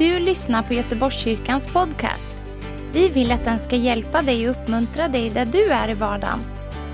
[0.00, 2.32] du lyssnar på Göteborgskyrkans podcast.
[2.92, 6.38] Vi vill att den ska hjälpa dig och uppmuntra dig där du är i vardagen.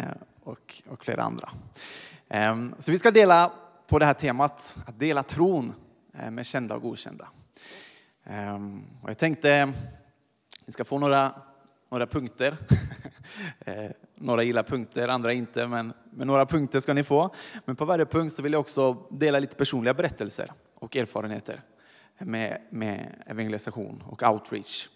[0.42, 1.50] och, och flera andra.
[2.28, 3.52] Eh, så vi ska dela
[3.86, 5.74] på det här temat, att dela tron
[6.14, 7.28] eh, med kända och okända.
[8.24, 9.72] Ehm, och jag tänkte,
[10.72, 11.32] ni ska få några,
[11.90, 12.56] några punkter.
[13.60, 17.34] Eh, några gillar punkter, andra inte, men, men några punkter ska ni få.
[17.64, 21.60] Men på varje punkt så vill jag också dela lite personliga berättelser och erfarenheter
[22.18, 24.88] med, med evangelisation och outreach.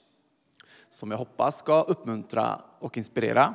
[0.89, 3.55] Som jag hoppas ska uppmuntra och inspirera.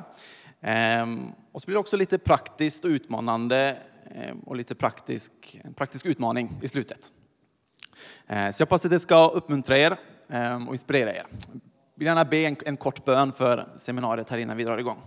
[0.60, 3.76] Ehm, och så blir det också lite praktiskt och utmanande
[4.14, 7.12] ehm, och lite praktisk, en praktisk utmaning i slutet.
[8.26, 9.96] Eh, så jag hoppas att det ska uppmuntra er
[10.28, 11.26] ehm, och inspirera er.
[11.94, 15.02] Vill gärna be en, en kort bön för seminariet här innan vi drar igång.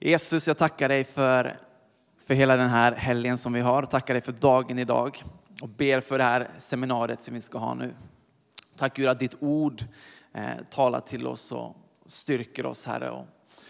[0.00, 1.58] Jesus, jag tackar dig för,
[2.26, 3.82] för hela den här helgen som vi har.
[3.82, 5.22] Tackar dig för dagen idag
[5.62, 7.94] och ber för det här seminariet som vi ska ha nu.
[8.76, 9.84] Tack Gud att ditt ord
[10.32, 13.26] eh, talar till oss och styrker oss Herre och,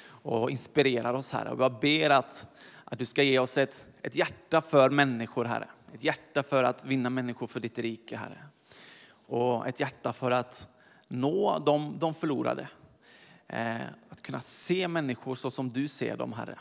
[0.07, 1.51] och inspirerar oss Herre.
[1.51, 2.47] Och jag ber att,
[2.85, 5.69] att du ska ge oss ett, ett hjärta för människor Herre.
[5.95, 8.39] Ett hjärta för att vinna människor för ditt rike, Herre.
[9.27, 10.69] Och ett hjärta för att
[11.13, 12.69] nå de, de förlorade.
[13.47, 16.59] Eh, att kunna se människor så som du ser dem, Herre.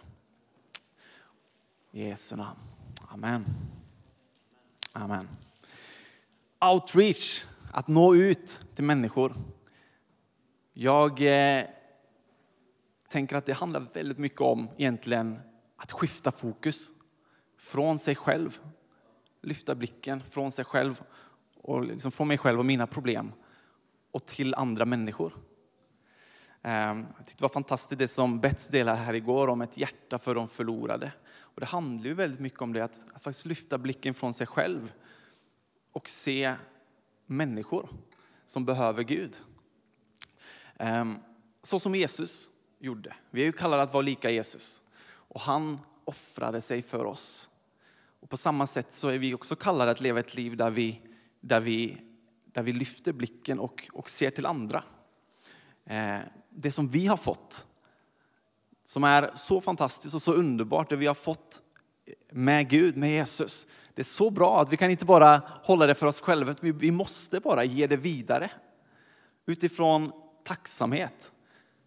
[1.92, 2.60] I Jesu namn.
[3.08, 3.46] Amen.
[4.94, 5.28] Amen.
[6.62, 9.34] Outreach, att nå ut till människor.
[10.74, 11.64] Jag eh,
[13.08, 15.40] tänker att det handlar väldigt mycket om egentligen
[15.76, 16.92] att skifta fokus
[17.58, 18.60] från sig själv
[19.42, 21.02] lyfta blicken från sig själv
[21.56, 23.32] och liksom från mig själv och mina problem
[24.12, 25.34] och till andra människor.
[26.62, 30.20] Ehm, jag tyckte det var fantastiskt det som Bets delade här igår om ett hjärta
[30.20, 31.12] för de förlorade.
[31.40, 34.48] Och det handlar ju väldigt mycket om det att, att faktiskt lyfta blicken från sig
[34.48, 34.92] själv
[35.92, 36.56] och se
[37.26, 37.90] människor
[38.46, 39.36] som behöver Gud.
[40.78, 41.18] Ehm,
[41.64, 42.50] så som Jesus
[42.80, 43.16] gjorde.
[43.32, 44.84] Vi är ju kallade att vara lika Jesus.
[45.04, 47.50] Och han offrade sig för oss.
[48.20, 51.02] Och på samma sätt så är vi också kallade att leva ett liv där vi,
[51.40, 51.98] där vi,
[52.54, 54.84] där vi lyfter blicken och, och ser till andra.
[55.86, 56.20] Eh,
[56.50, 57.66] det som vi har fått,
[58.84, 61.62] som är så fantastiskt och så underbart, det vi har fått
[62.32, 63.68] med Gud, med Jesus.
[63.94, 66.72] Det är så bra att vi kan inte bara hålla det för oss själva, vi,
[66.72, 68.52] vi måste bara ge det vidare.
[69.46, 70.12] Utifrån
[70.44, 71.32] tacksamhet.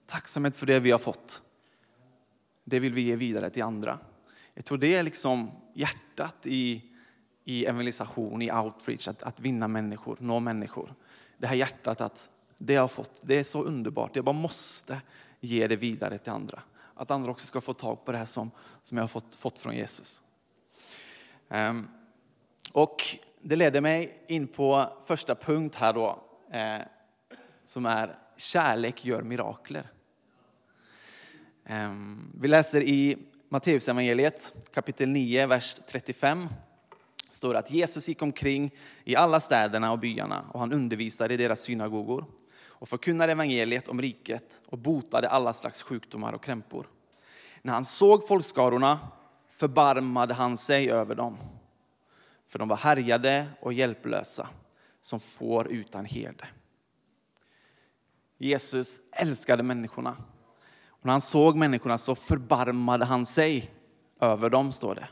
[0.06, 1.42] Tacksamhet för det vi har fått.
[2.64, 3.98] Det vill vi ge vidare till andra.
[4.54, 6.93] Jag tror det är liksom hjärtat i,
[7.44, 10.94] i evangelisation, i outreach, att, att vinna människor, nå människor.
[11.38, 14.16] Det här hjärtat att det jag har fått, det är så underbart.
[14.16, 15.00] Jag bara måste
[15.40, 16.62] ge det vidare till andra.
[16.94, 18.50] Att andra också ska få tag på det här som,
[18.82, 20.22] som jag har fått, fått från Jesus.
[21.48, 21.88] Um,
[22.72, 23.02] och
[23.42, 26.80] det leder mig in på första punkt här då, eh,
[27.64, 29.90] som är kärlek gör mirakler.
[31.68, 33.18] Um, vi läser i
[33.48, 36.48] Matteusevangeliet kapitel 9, vers 35
[37.34, 41.36] står det att Jesus gick omkring i alla städerna och byarna och han undervisade i
[41.36, 42.24] deras synagogor
[42.66, 46.86] och förkunnade evangeliet om riket och botade alla slags sjukdomar och krämpor.
[47.62, 48.98] När han såg folkskarorna
[49.50, 51.36] förbarmade han sig över dem,
[52.48, 54.48] för de var härjade och hjälplösa
[55.00, 56.46] som får utan herde.
[58.38, 60.16] Jesus älskade människorna
[60.86, 63.70] och när han såg människorna så förbarmade han sig
[64.20, 65.08] över dem, står det.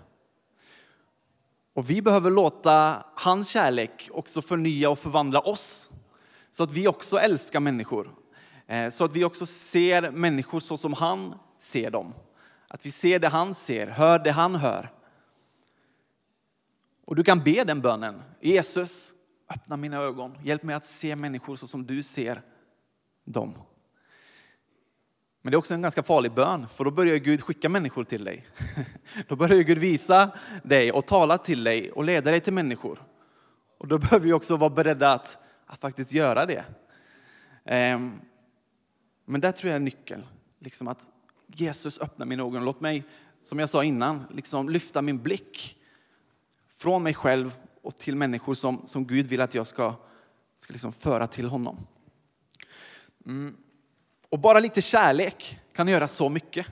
[1.74, 5.90] Och vi behöver låta hans kärlek också förnya och förvandla oss.
[6.50, 8.14] Så att vi också älskar människor.
[8.66, 12.14] Eh, så att vi också ser människor så som han ser dem.
[12.68, 14.92] Att vi ser det han ser, hör det han hör.
[17.04, 18.22] Och du kan be den bönen.
[18.40, 19.12] Jesus,
[19.48, 20.38] öppna mina ögon.
[20.42, 22.42] Hjälp mig att se människor så som du ser
[23.24, 23.54] dem.
[25.42, 28.24] Men det är också en ganska farlig bön, för då börjar Gud skicka människor till
[28.24, 28.46] dig.
[29.28, 30.30] Då börjar Gud visa
[30.62, 33.02] dig och tala till dig och leda dig till människor.
[33.78, 36.64] Och då behöver vi också vara beredda att, att faktiskt göra det.
[37.64, 38.20] Ehm,
[39.24, 40.22] men där tror jag är nyckeln.
[40.58, 41.08] Liksom att
[41.46, 42.64] Jesus öppnar mina ögon.
[42.64, 43.04] Låt mig,
[43.42, 45.78] som jag sa innan, liksom lyfta min blick
[46.76, 49.94] från mig själv och till människor som, som Gud vill att jag ska,
[50.56, 51.86] ska liksom föra till honom.
[53.26, 53.56] Mm.
[54.32, 56.66] Och bara lite kärlek kan göra så mycket.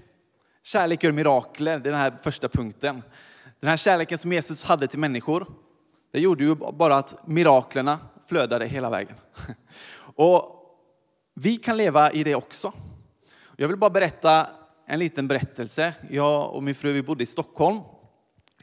[0.63, 3.03] Kärlek gör mirakler, det är den här första punkten.
[3.61, 5.47] Den här kärleken som Jesus hade till människor,
[6.13, 9.17] det gjorde ju bara att miraklerna flödade hela vägen.
[10.17, 10.67] Och
[11.35, 12.73] vi kan leva i det också.
[13.57, 14.47] Jag vill bara berätta
[14.87, 15.95] en liten berättelse.
[16.11, 17.81] Jag och min fru vi bodde i Stockholm,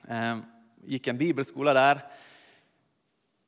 [0.07, 0.43] ehm,
[0.83, 2.01] gick en bibelskola där.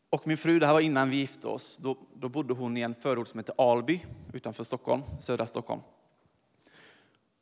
[0.10, 2.82] Och min fru, det här var innan vi gifte oss, då, då bodde hon i
[2.82, 5.82] en förort som heter Alby utanför Stockholm, södra Stockholm.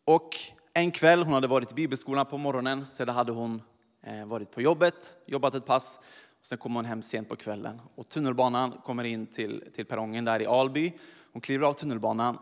[0.03, 0.35] Och
[0.73, 3.61] en kväll, hon hade varit i bibelskolan på morgonen, sedan hade hon
[4.01, 5.99] eh, varit på jobbet, jobbat ett pass.
[6.39, 10.25] Och sen kom hon hem sent på kvällen och tunnelbanan kommer in till, till perrongen
[10.25, 10.93] där i Alby.
[11.31, 12.37] Hon kliver av tunnelbanan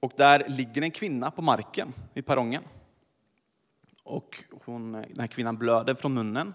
[0.00, 2.62] och där ligger en kvinna på marken vid perrongen.
[4.02, 6.54] Och hon, den här kvinnan blöder från munnen.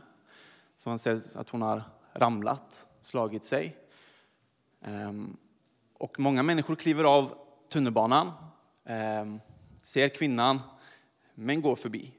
[0.75, 3.77] Så man ser att hon har ramlat, slagit sig.
[4.81, 5.37] Ehm,
[5.93, 7.33] och många människor kliver av
[7.69, 8.31] tunnelbanan,
[8.85, 9.39] ehm,
[9.81, 10.59] ser kvinnan,
[11.35, 12.13] men går förbi.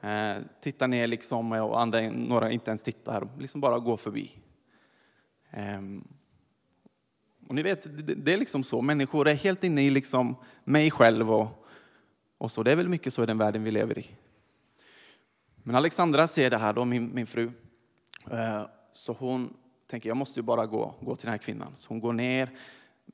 [0.00, 4.30] Eh, tittar ner liksom, och andra, några inte ens tittar, liksom bara går förbi.
[5.50, 6.08] Ehm,
[7.48, 7.86] och ni vet,
[8.24, 8.82] det är liksom så.
[8.82, 11.66] Människor är helt inne i liksom mig själv och,
[12.38, 12.62] och så.
[12.62, 14.10] Det är väl mycket så i den världen vi lever i.
[15.62, 17.50] Men Alexandra ser det här, då, min, min fru.
[18.30, 19.54] Eh, så hon
[19.90, 21.72] tänker, jag måste ju bara gå, gå till den här kvinnan.
[21.74, 22.50] Så hon går ner,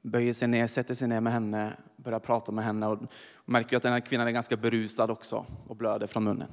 [0.03, 2.99] böjer sig ner, sätter sig ner med henne, börjar prata med henne och
[3.45, 6.49] märker att den här kvinnan är ganska berusad också och blöder från munnen.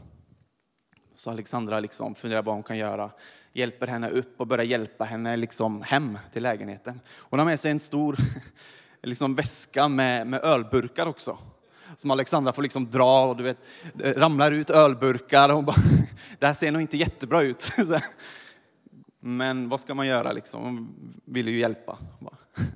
[1.14, 3.12] Så Alexandra liksom funderar på vad hon kan göra,
[3.54, 7.00] hjälper henne upp och börjar hjälpa henne liksom hem till lägenheten.
[7.18, 8.18] Hon har med sig en stor
[9.04, 11.38] liksom väska med, med ölburkar också.
[11.96, 13.58] Som Alexandra får liksom dra och du vet,
[14.04, 15.50] eh, ramlar ut ölburkar.
[15.50, 15.76] Och hon bara,
[16.40, 17.72] det här ser nog inte jättebra ut.
[19.24, 20.64] Men vad ska man göra liksom?
[20.64, 20.96] Hon
[21.26, 21.98] vill ju hjälpa.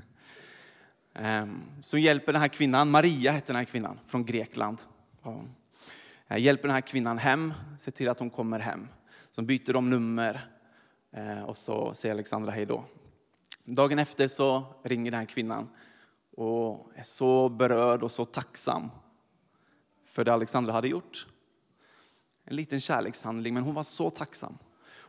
[1.18, 4.82] Ehm, så hjälper den här kvinnan, Maria hette den här kvinnan, från Grekland.
[6.28, 8.88] Eh, hjälper den här kvinnan hem, ser till att hon kommer hem.
[9.32, 10.50] Så byter de nummer
[11.12, 12.84] eh, och så säger Alexandra hej då.
[13.64, 15.70] Dagen efter så ringer den här kvinnan
[16.32, 18.90] och är så berörd och så tacksam
[20.06, 21.28] för det Alexandra hade gjort.
[22.44, 24.58] En liten kärlekshandling, men hon var så tacksam.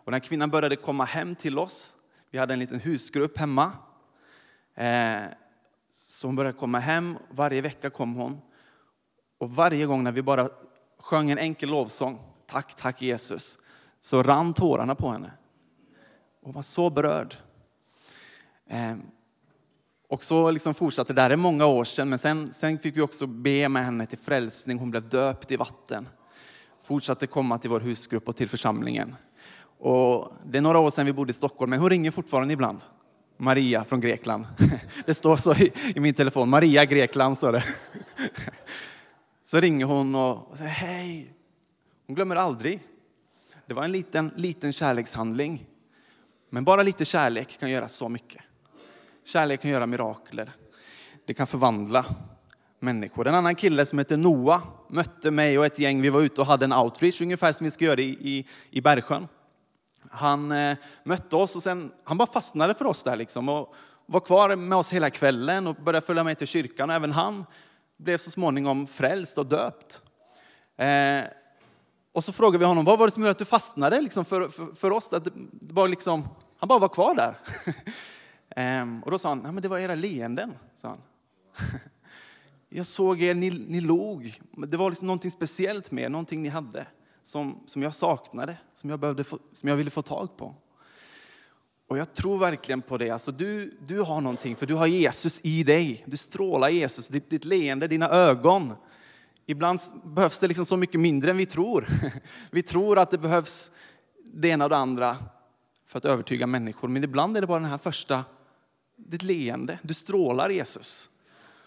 [0.07, 1.97] Och när kvinnan började komma hem till oss,
[2.31, 3.73] vi hade en liten husgrupp hemma,
[4.75, 5.23] eh,
[5.93, 8.41] så hon började komma hem, varje vecka kom hon.
[9.39, 10.49] Och varje gång när vi bara
[10.99, 13.59] sjöng en enkel lovsång, tack, tack Jesus,
[14.01, 15.31] så rann tårarna på henne.
[16.43, 17.37] Hon var så berörd.
[18.69, 19.03] Ehm,
[20.09, 23.01] och så liksom fortsatte det, här är många år sedan, men sen, sen fick vi
[23.01, 24.79] också be med henne till frälsning.
[24.79, 26.09] Hon blev döpt i vatten.
[26.83, 29.15] Fortsatte komma till vår husgrupp och till församlingen.
[29.79, 32.79] Och det är några år sedan vi bodde i Stockholm, men hon ringer fortfarande ibland.
[33.37, 34.47] Maria från Grekland.
[35.07, 37.65] Det står så i, i min telefon, Maria Grekland står det.
[39.45, 41.33] Så ringer hon och säger hej.
[42.07, 42.83] Hon glömmer aldrig.
[43.67, 45.67] Det var en liten, liten kärlekshandling.
[46.51, 48.43] Men bara lite kärlek kan göra så mycket.
[49.25, 50.53] Kärlek kan göra mirakler.
[51.27, 52.05] Det kan förvandla
[52.81, 53.27] människor.
[53.27, 56.03] En annan kille som heter Noah mötte mig och ett gäng.
[56.03, 58.81] Vi var ute och hade en outreach, ungefär som vi ska göra i, i, i
[58.81, 59.29] Bergsjön.
[60.11, 63.75] Han eh, mötte oss och sen, han bara fastnade för oss där liksom och
[64.07, 66.91] var kvar med oss hela kvällen och började följa med till kyrkan.
[66.91, 67.45] Och även han
[67.97, 70.03] blev så småningom frälst och döpt.
[70.77, 71.25] Eh,
[72.13, 74.49] och så frågade vi honom, vad var det som gjorde att du fastnade liksom för,
[74.49, 75.13] för, för oss?
[75.13, 77.39] Att det var liksom, han bara var kvar där.
[78.57, 80.53] Ehm, och då sa han, Nej, men det var era leenden.
[80.77, 80.99] Sa han.
[82.69, 84.41] Jag såg er, ni, ni log.
[84.51, 86.87] Det var liksom någonting speciellt med er, någonting ni hade
[87.27, 90.55] som, som jag saknade, som jag, behövde få, som jag ville få tag på.
[91.89, 93.11] Och jag tror verkligen på det.
[93.11, 96.05] Alltså du, du har någonting, för du har Jesus i dig.
[96.07, 98.73] Du strålar Jesus, ditt, ditt leende, dina ögon.
[99.47, 101.87] Ibland behövs det liksom så mycket mindre än vi tror.
[102.51, 103.71] Vi tror att det behövs
[104.25, 105.17] det ena och det andra
[105.87, 106.89] för att övertyga människor.
[106.89, 108.25] Men ibland är det bara den här första
[108.97, 109.79] ditt leende.
[109.83, 111.11] Du strålar Jesus.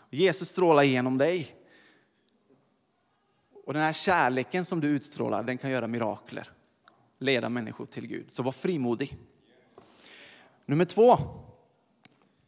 [0.09, 1.58] Jesus strålar genom dig.
[3.69, 6.49] Och den här kärleken som du utstrålar, den kan göra mirakler.
[7.19, 8.25] Leda människor till Gud.
[8.31, 9.17] Så var frimodig.
[10.65, 11.17] Nummer två.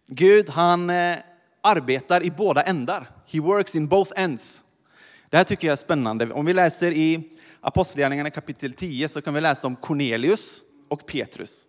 [0.07, 1.17] Gud han eh,
[1.61, 3.11] arbetar i båda ändar.
[3.27, 4.63] He works in both ends.
[5.29, 6.33] Det här tycker jag är spännande.
[6.33, 11.67] Om vi läser i Apostlagärningarna kapitel 10 så kan vi läsa om Cornelius och Petrus.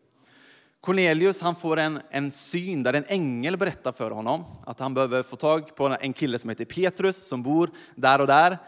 [0.80, 5.22] Cornelius han får en, en syn där en ängel berättar för honom att han behöver
[5.22, 8.58] få tag på en kille som heter Petrus som bor där och där.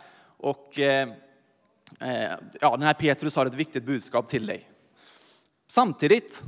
[0.44, 1.08] Och eh,
[2.00, 4.70] eh, ja, den här Petrus har ett viktigt budskap till dig.
[5.66, 6.42] Samtidigt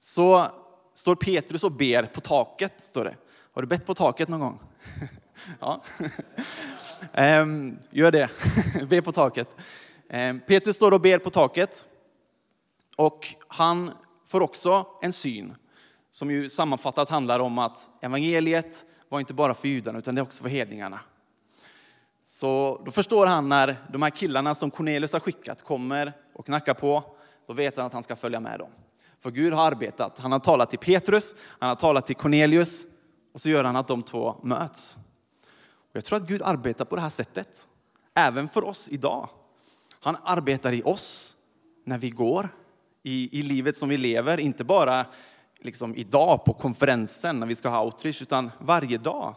[0.00, 0.46] så
[0.94, 2.80] står Petrus och ber på taket.
[2.80, 3.16] Står det.
[3.52, 4.60] Har du bett på taket någon gång?
[5.60, 5.82] ja.
[7.12, 8.30] Ehm, gör det,
[8.88, 9.56] be på taket.
[10.08, 11.86] Ehm, Petrus står och ber på taket.
[12.96, 13.90] Och han
[14.26, 15.54] får också en syn
[16.10, 20.22] som ju sammanfattat handlar om att evangeliet var inte bara för judarna utan det är
[20.22, 21.00] också för hedningarna.
[22.30, 26.74] Så då förstår han när de här killarna som Cornelius har skickat kommer och knackar
[26.74, 27.04] på,
[27.46, 28.70] då vet han att han ska följa med dem.
[29.20, 30.18] För Gud har arbetat.
[30.18, 32.86] Han har talat till Petrus, han har talat till Cornelius
[33.34, 34.98] och så gör han att de två möts.
[35.76, 37.68] Och jag tror att Gud arbetar på det här sättet,
[38.14, 39.28] även för oss idag.
[40.00, 41.36] Han arbetar i oss
[41.84, 42.48] när vi går,
[43.02, 45.06] i, i livet som vi lever, inte bara
[45.58, 49.34] liksom idag på konferensen när vi ska ha outreach, utan varje dag.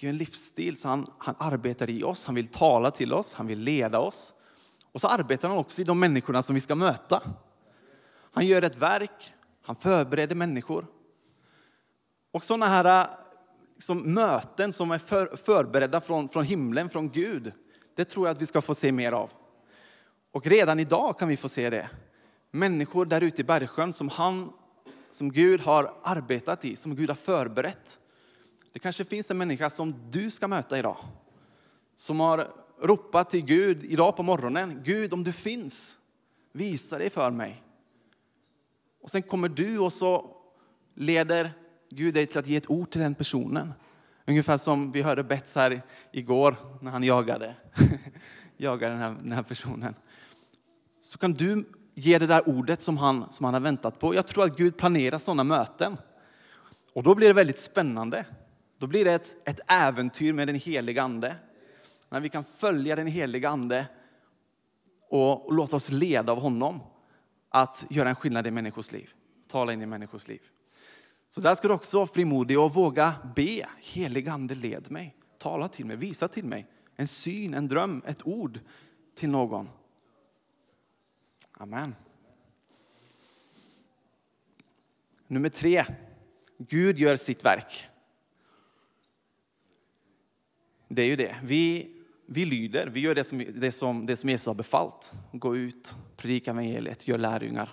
[0.00, 3.34] Det är en livsstil, så han, han arbetar i oss, han vill tala till oss,
[3.34, 4.34] han vill leda oss.
[4.92, 7.22] Och så arbetar han också i de människorna som vi ska möta.
[8.32, 10.86] Han gör ett verk, han förbereder människor.
[12.32, 13.08] Och sådana här
[13.74, 17.52] liksom, möten som är för, förberedda från, från himlen, från Gud,
[17.96, 19.30] det tror jag att vi ska få se mer av.
[20.32, 21.90] Och redan idag kan vi få se det.
[22.50, 24.52] Människor där ute i Bergsjön som, han,
[25.10, 27.98] som Gud har arbetat i, som Gud har förberett.
[28.72, 30.96] Det kanske finns en människa som du ska möta idag.
[31.96, 32.48] Som har
[32.82, 34.82] ropat till Gud idag på morgonen.
[34.84, 35.98] Gud om du finns,
[36.52, 37.62] visa dig för mig.
[39.02, 40.36] Och sen kommer du och så
[40.94, 41.52] leder
[41.90, 43.72] Gud dig till att ge ett ord till den personen.
[44.26, 45.82] Ungefär som vi hörde Bets här
[46.12, 47.54] igår när han jagade,
[48.56, 49.94] jagade den, här, den här personen.
[51.00, 54.14] Så kan du ge det där ordet som han, som han har väntat på.
[54.14, 55.96] Jag tror att Gud planerar sådana möten.
[56.92, 58.24] Och då blir det väldigt spännande.
[58.78, 61.36] Då blir det ett, ett äventyr med den helige ande.
[62.08, 63.86] När vi kan följa den helige ande
[65.08, 66.80] och, och låta oss leda av honom
[67.48, 69.10] att göra en skillnad i människors liv.
[69.48, 70.40] Tala in i människors liv.
[71.28, 73.66] Så där ska du också vara frimodig och våga be.
[73.82, 75.16] Helig ande led mig.
[75.38, 76.66] Tala till mig, visa till mig.
[76.96, 78.60] En syn, en dröm, ett ord
[79.14, 79.68] till någon.
[81.52, 81.94] Amen.
[85.26, 85.84] Nummer tre.
[86.58, 87.88] Gud gör sitt verk.
[90.88, 91.36] Det är ju det.
[91.42, 91.90] Vi,
[92.26, 95.12] vi lyder, vi gör det som, det, som, det som Jesus har befallt.
[95.32, 97.70] Gå ut, predika evangeliet, gör lärjungar.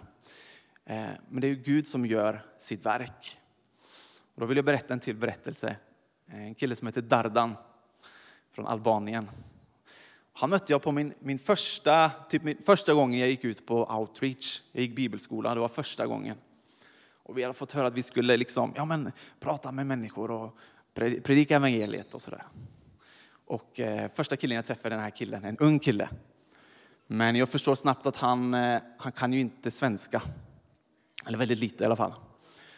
[0.85, 3.39] Eh, men det är ju Gud som gör sitt verk.
[4.35, 5.75] Och då vill jag berätta en till berättelse.
[6.27, 7.55] En kille som heter Dardan
[8.51, 9.29] från Albanien.
[10.33, 13.85] Han mötte jag på min, min, första, typ min första gången jag gick ut på
[13.85, 14.61] outreach.
[14.71, 16.35] Jag gick bibelskola, det var första gången.
[17.13, 20.57] Och vi hade fått höra att vi skulle liksom, ja, men, prata med människor och
[20.93, 22.43] predika evangeliet och sådär.
[23.47, 26.09] Och eh, första killen jag träffade, den här killen, en ung kille.
[27.07, 30.21] Men jag förstår snabbt att han, eh, han kan ju inte svenska.
[31.27, 32.13] Eller väldigt lite i alla fall.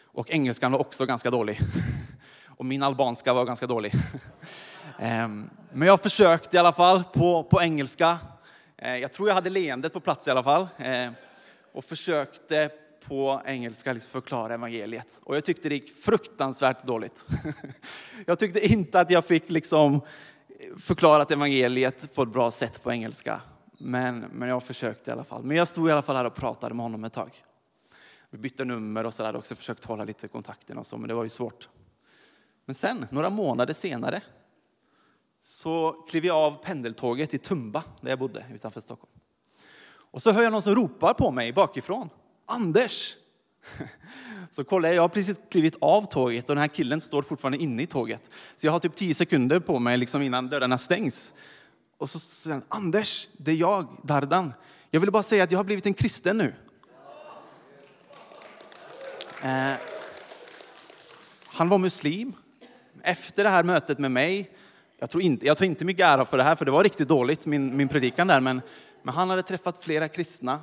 [0.04, 1.58] Och engelskan var också ganska dålig.
[2.46, 3.92] Och min albanska var ganska dålig.
[4.98, 8.18] Ehm, men jag försökte i alla fall på, på engelska.
[8.76, 10.68] Eh, jag tror jag hade leendet på plats i alla fall.
[10.78, 11.10] Eh,
[11.72, 12.70] och försökte
[13.08, 15.20] på engelska liksom förklara evangeliet.
[15.24, 17.26] Och jag tyckte det gick fruktansvärt dåligt.
[18.26, 20.00] Jag tyckte inte att jag fick liksom
[20.78, 23.40] förklarat evangeliet på ett bra sätt på engelska.
[23.78, 25.44] Men, men jag försökte i alla fall.
[25.44, 27.44] Men jag stod i alla fall här och pratade med honom ett tag.
[28.30, 31.22] Vi bytte nummer och sådär också, försökt hålla lite kontakten och så, men det var
[31.22, 31.68] ju svårt.
[32.64, 34.22] Men sen, några månader senare,
[35.42, 39.12] så klev jag av pendeltåget i Tumba, där jag bodde utanför Stockholm.
[39.90, 42.08] Och så hör jag någon som ropar på mig bakifrån.
[42.46, 43.16] Anders!
[44.50, 47.58] Så kollar jag, jag har precis klivit av tåget och den här killen står fortfarande
[47.58, 48.30] inne i tåget.
[48.56, 51.32] Så jag har typ tio sekunder på mig liksom innan dörrarna stängs.
[51.98, 54.52] Och så säger han, Anders, det är jag, Dardan.
[54.90, 56.54] Jag vill bara säga att jag har blivit en kristen nu.
[59.42, 59.72] Eh,
[61.46, 62.32] han var muslim.
[63.02, 64.50] Efter det här mötet med mig,
[64.98, 67.08] jag, tror inte, jag tar inte mycket ära för det här, för det var riktigt
[67.08, 68.62] dåligt, min, min predikan där, men,
[69.02, 70.60] men han hade träffat flera kristna.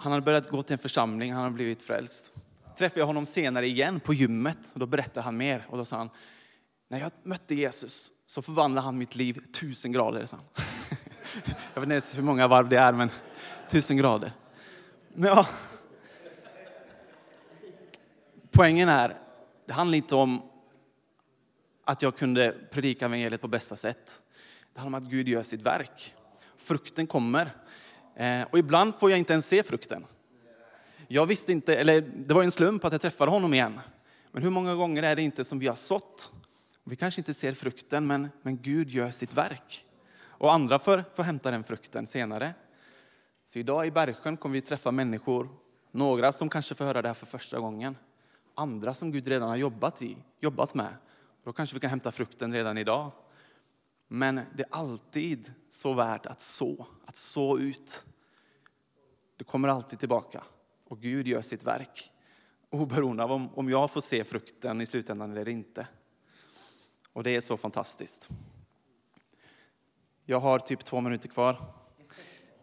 [0.00, 2.32] Han hade börjat gå till en församling, han hade blivit frälst.
[2.76, 5.66] Träffade jag honom senare igen på gymmet och då berättade han mer.
[5.68, 6.10] Och då sa han,
[6.88, 10.26] när jag mötte Jesus så förvandlade han mitt liv tusen grader.
[10.26, 10.46] Sa han.
[11.74, 13.10] Jag vet inte ens hur många varv det är, men
[13.68, 14.32] tusen grader.
[15.14, 15.46] Men ja.
[18.50, 19.16] Poängen är,
[19.66, 20.42] det handlar inte om
[21.84, 24.22] att jag kunde predika evangeliet på bästa sätt.
[24.74, 26.14] Det handlar om att Gud gör sitt verk.
[26.56, 27.50] Frukten kommer.
[28.18, 30.06] Eh, och ibland får jag inte ens se frukten.
[31.08, 33.80] Jag visste inte, eller det var en slump att jag träffade honom igen.
[34.32, 36.32] Men hur många gånger är det inte som vi har sått?
[36.84, 39.84] Vi kanske inte ser frukten, men, men Gud gör sitt verk.
[40.20, 42.54] Och andra får, får hämta den frukten senare.
[43.46, 45.48] Så idag i Bergsjön kommer vi träffa människor,
[45.90, 47.96] några som kanske får höra det här för första gången.
[48.54, 50.94] Andra som Gud redan har jobbat, i, jobbat med.
[51.44, 53.12] Då kanske vi kan hämta frukten redan idag.
[54.08, 58.04] Men det är alltid så värt att så, att så ut.
[59.38, 60.44] Du kommer alltid tillbaka
[60.84, 62.12] och Gud gör sitt verk.
[62.70, 65.88] Oberoende av om, om jag får se frukten i slutändan eller inte.
[67.12, 68.28] Och det är så fantastiskt.
[70.24, 71.62] Jag har typ två minuter kvar.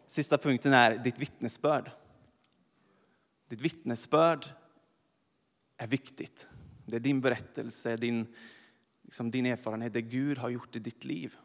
[0.08, 1.92] Sista punkten är ditt vittnesbörd.
[3.48, 4.46] Ditt vittnesbörd
[5.78, 6.48] är viktigt.
[6.86, 8.36] Det är din berättelse, din,
[9.02, 11.36] liksom din erfarenhet, det Gud har gjort i ditt liv.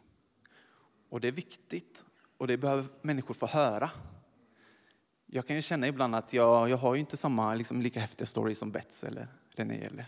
[1.09, 2.05] Och det är viktigt
[2.37, 3.91] och det behöver människor få höra.
[5.33, 8.25] Jag kan ju känna ibland att jag, jag har ju inte samma liksom, lika häftiga
[8.25, 9.75] story som Bets eller René.
[9.75, 10.05] Eller.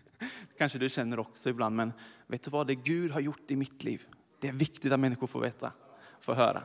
[0.58, 1.92] Kanske du känner också ibland, men
[2.26, 2.66] vet du vad?
[2.66, 4.06] Det Gud har gjort i mitt liv,
[4.40, 5.72] det är viktigt att människor får veta,
[6.20, 6.62] får höra.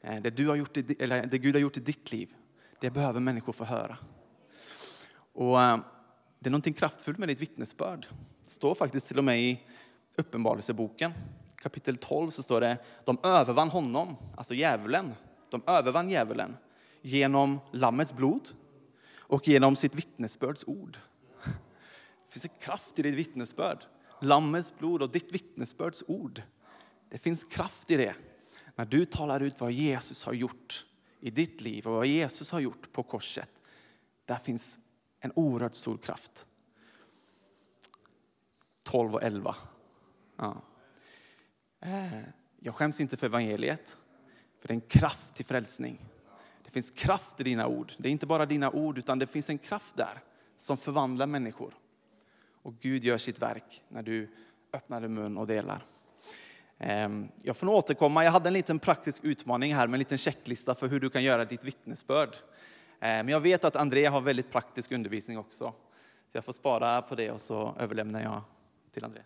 [0.00, 2.34] Eh, det, du har gjort i, eller det Gud har gjort i ditt liv,
[2.80, 3.96] det behöver människor få höra.
[5.32, 5.78] Och eh,
[6.38, 8.06] det är någonting kraftfullt med ditt vittnesbörd.
[8.44, 9.60] Det står faktiskt till och med i
[10.16, 11.12] Uppenbarelseboken,
[11.56, 15.14] kapitel 12, så står det, de övervann honom, alltså djävulen.
[15.50, 16.56] De övervann djävulen
[17.04, 18.48] genom Lammets blod
[19.16, 20.98] och genom sitt vittnesbörds ord.
[22.26, 23.84] Det finns en kraft i ditt vittnesbörd.
[24.20, 26.42] Lammets blod och ditt vittnesbörds ord.
[27.08, 28.14] Det finns kraft i det.
[28.76, 30.84] När du talar ut vad Jesus har gjort
[31.20, 33.50] i ditt liv och vad Jesus har gjort på korset.
[34.24, 34.78] Där finns
[35.20, 36.46] en oerhört stor kraft.
[38.82, 39.56] 12 och 11.
[40.36, 40.62] Ja.
[41.80, 42.22] Eh,
[42.60, 43.98] jag skäms inte för evangeliet,
[44.60, 46.00] för det är en kraft till frälsning
[46.74, 47.92] finns kraft i dina ord.
[47.98, 50.22] Det är inte bara dina ord, utan det finns en kraft där
[50.56, 51.74] som förvandlar människor.
[52.62, 54.30] Och Gud gör sitt verk när du
[54.72, 55.84] öppnar din mun och delar.
[56.78, 58.24] Ehm, jag får nog återkomma.
[58.24, 61.24] Jag hade en liten praktisk utmaning här med en liten checklista för hur du kan
[61.24, 62.36] göra ditt vittnesbörd.
[63.00, 65.74] Ehm, men jag vet att André har väldigt praktisk undervisning också.
[66.32, 68.42] Så jag får spara på det och så överlämnar jag
[68.92, 69.20] till André.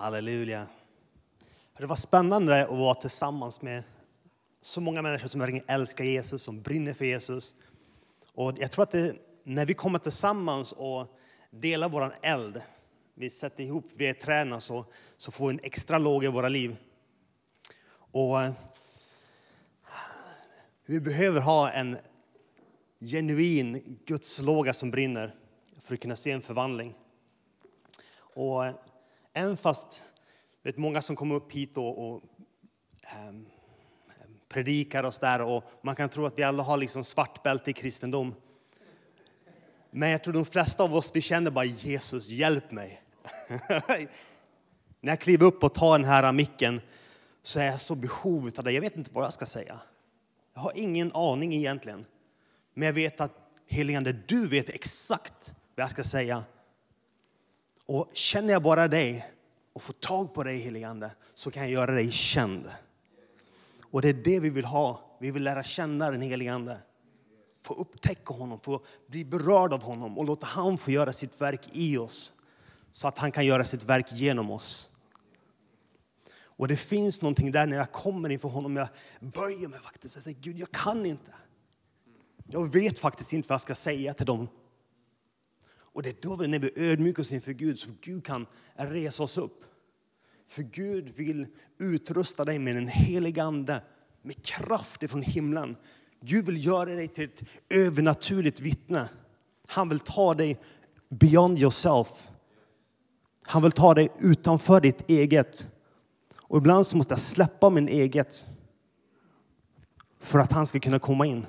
[0.00, 0.66] Halleluja.
[1.78, 3.82] Det var spännande att vara tillsammans med
[4.60, 7.54] så många människor som verkligen älskar Jesus, som brinner för Jesus.
[8.32, 11.06] Och jag tror att det, när vi kommer tillsammans och
[11.50, 12.62] delar vår eld,
[13.14, 14.84] vi sätter ihop vedträden så,
[15.16, 16.76] så får vi en extra låg i våra liv.
[17.92, 18.38] Och
[20.86, 21.98] vi behöver ha en
[23.00, 25.34] genuin Gudslåga som brinner
[25.80, 26.94] för att kunna se en förvandling.
[28.18, 28.64] Och
[29.32, 30.04] Även fast
[30.62, 32.22] vet, många som kommer upp hit och, och
[33.28, 33.46] um,
[34.48, 37.72] predikar och där och man kan tro att vi alla har liksom svart bälte i
[37.72, 38.34] kristendom.
[39.90, 43.02] Men jag tror de flesta av oss vi känner bara Jesus, hjälp mig.
[45.00, 46.80] När jag kliver upp och tar den här micken
[47.42, 48.72] så är jag så behov av det.
[48.72, 49.80] Jag vet inte vad jag ska säga.
[50.54, 52.06] Jag har ingen aning egentligen.
[52.74, 53.32] Men jag vet att
[53.66, 56.44] heligande, du vet exakt vad jag ska säga.
[57.90, 59.26] Och känner jag bara dig
[59.72, 62.70] och får tag på dig heligande så kan jag göra dig känd.
[63.90, 65.16] Och det är det vi vill ha.
[65.20, 66.78] Vi vill lära känna den heligande.
[67.62, 71.68] Få upptäcka honom, få bli berörd av honom och låta han få göra sitt verk
[71.72, 72.32] i oss.
[72.90, 74.90] Så att han kan göra sitt verk genom oss.
[76.42, 78.76] Och det finns någonting där när jag kommer inför honom.
[78.76, 78.88] Jag
[79.20, 80.14] böjer mig faktiskt.
[80.14, 81.32] Jag säger Gud, jag kan inte.
[82.46, 84.48] Jag vet faktiskt inte vad jag ska säga till dem
[85.92, 89.38] och det är då när vi ödmjukar oss inför Gud som Gud kan resa oss
[89.38, 89.64] upp.
[90.48, 91.46] För Gud vill
[91.78, 93.82] utrusta dig med en helig ande,
[94.22, 95.76] med kraft från himlen.
[96.20, 99.08] Gud vill göra dig till ett övernaturligt vittne.
[99.66, 100.58] Han vill ta dig
[101.08, 102.28] beyond yourself.
[103.42, 105.76] Han vill ta dig utanför ditt eget.
[106.36, 108.44] Och ibland så måste jag släppa min eget
[110.20, 111.46] för att han ska kunna komma in.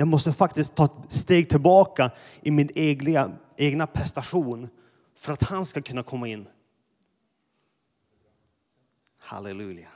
[0.00, 2.10] Jag måste faktiskt ta ett steg tillbaka
[2.42, 4.68] i min egna, egna prestation
[5.14, 6.48] för att han ska kunna komma in.
[9.18, 9.88] Halleluja.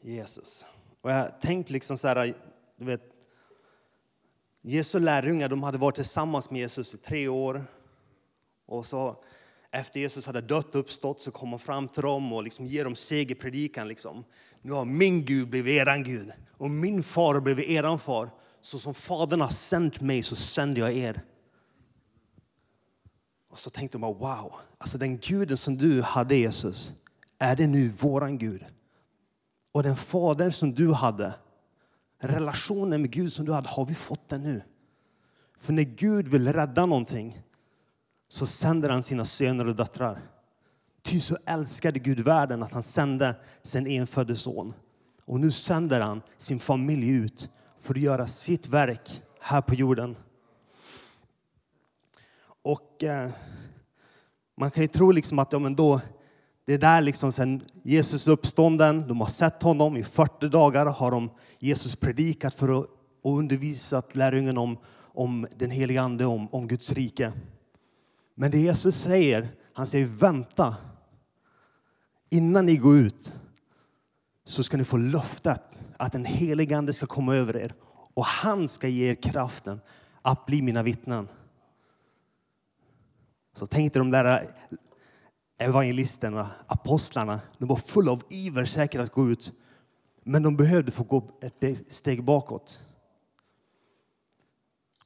[0.00, 0.66] Jesus.
[1.00, 2.34] Och jag tänkte liksom så här,
[2.76, 3.02] du vet,
[4.62, 7.64] Jesu lärjungar de hade varit tillsammans med Jesus i tre år.
[8.66, 9.16] Och så
[9.74, 12.84] efter Jesus hade dött och uppstått så kom han fram till dem och liksom ger
[12.84, 13.88] dem segerpredikan.
[13.88, 14.24] Liksom.
[14.62, 18.30] Nu har min Gud blivit eran Gud och min far har blivit eran far.
[18.60, 21.22] Så som Fadern har sänt mig så sänder jag er.
[23.50, 26.94] Och så tänkte man, wow, alltså den guden som du hade Jesus,
[27.38, 28.64] är det nu våran Gud?
[29.72, 31.34] Och den fadern som du hade,
[32.18, 34.62] relationen med Gud som du hade, har vi fått den nu?
[35.58, 37.42] För när Gud vill rädda någonting
[38.34, 40.22] så sänder han sina söner och döttrar.
[41.02, 44.74] Ty så älskade Gud världen att han sände sin enfödde son.
[45.24, 50.16] Och nu sänder han sin familj ut för att göra sitt verk här på jorden.
[52.62, 53.30] Och eh,
[54.56, 56.00] man kan ju tro liksom att ja, men då,
[56.64, 61.10] det är där liksom sen Jesus uppstånden, de har sett honom i 40 dagar, har
[61.10, 62.86] de Jesus predikat för att
[63.22, 67.32] och undervisat lärjungen om, om den heliga Ande, om, om Guds rike.
[68.34, 70.76] Men det Jesus säger, han säger vänta.
[72.30, 73.36] Innan ni går ut
[74.44, 77.74] så ska ni få löftet att den helige Ande ska komma över er
[78.14, 79.80] och han ska ge er kraften
[80.22, 81.28] att bli mina vittnen.
[83.52, 84.48] Så tänkte de där
[85.58, 89.52] evangelisterna, apostlarna, de var fulla av iver säkert att gå ut.
[90.22, 92.80] Men de behövde få gå ett steg bakåt.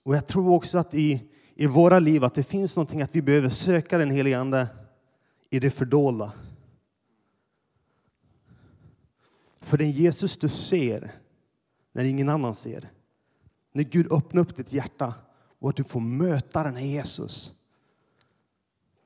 [0.02, 3.22] Och jag tror också att i, i våra liv att det finns någonting att vi
[3.22, 4.68] behöver söka den helige Ande
[5.50, 6.32] i det fördolda.
[9.60, 11.14] För den Jesus du ser
[11.92, 12.90] när ingen annan ser.
[13.72, 15.14] När Gud öppnar upp ditt hjärta
[15.58, 17.54] och att du får möta den här Jesus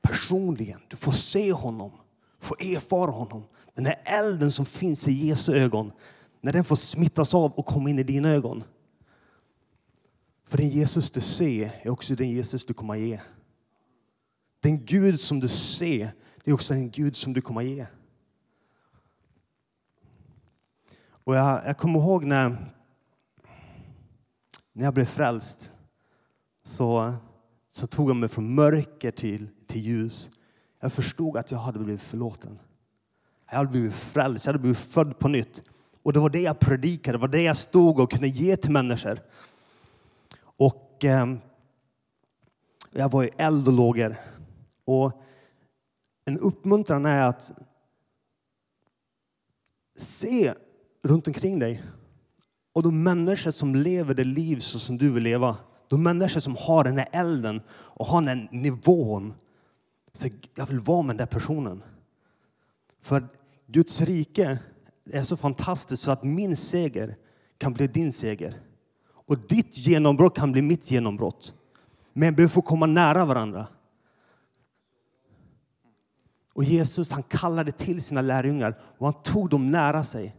[0.01, 0.79] personligen.
[0.87, 1.91] Du får se honom,
[2.39, 3.43] få erfara honom.
[3.75, 5.91] Den här elden som finns i Jesu ögon,
[6.41, 8.63] när den får smittas av och komma in i dina ögon.
[10.53, 13.19] För den Jesus du ser är också den Jesus du kommer att ge.
[14.59, 16.11] Den Gud som du ser,
[16.43, 17.85] det är också den Gud som du kommer att ge.
[21.07, 22.49] Och jag, jag kommer ihåg när,
[24.73, 25.73] när jag blev frälst
[26.63, 27.13] så,
[27.69, 30.31] så tog jag mig från mörker till, till ljus.
[30.79, 32.59] Jag förstod att jag hade blivit förlåten.
[33.49, 35.63] Jag hade blivit frälst, jag hade blivit född på nytt.
[36.03, 38.71] Och det var det jag predikade, det var det jag stod och kunde ge till
[38.71, 39.19] människor.
[41.03, 41.35] Och eh,
[42.91, 44.15] jag var i eld och lågor.
[44.85, 45.21] Och
[46.25, 47.51] en uppmuntran är att
[49.95, 50.53] se
[51.03, 51.83] runt omkring dig
[52.73, 55.57] och de människor som lever det liv så som du vill leva.
[55.87, 59.33] De människor som har den här elden och har den nivån.
[60.13, 61.83] Så jag vill vara med den där personen.
[63.01, 63.27] För
[63.67, 64.59] Guds rike
[65.11, 67.15] är så fantastiskt så att min seger
[67.57, 68.72] kan bli din seger.
[69.25, 71.53] Och ditt genombrott kan bli mitt genombrott.
[72.13, 73.67] Men vi får komma nära varandra.
[76.53, 80.35] Och Jesus han kallade till sina lärjungar och han tog dem nära sig.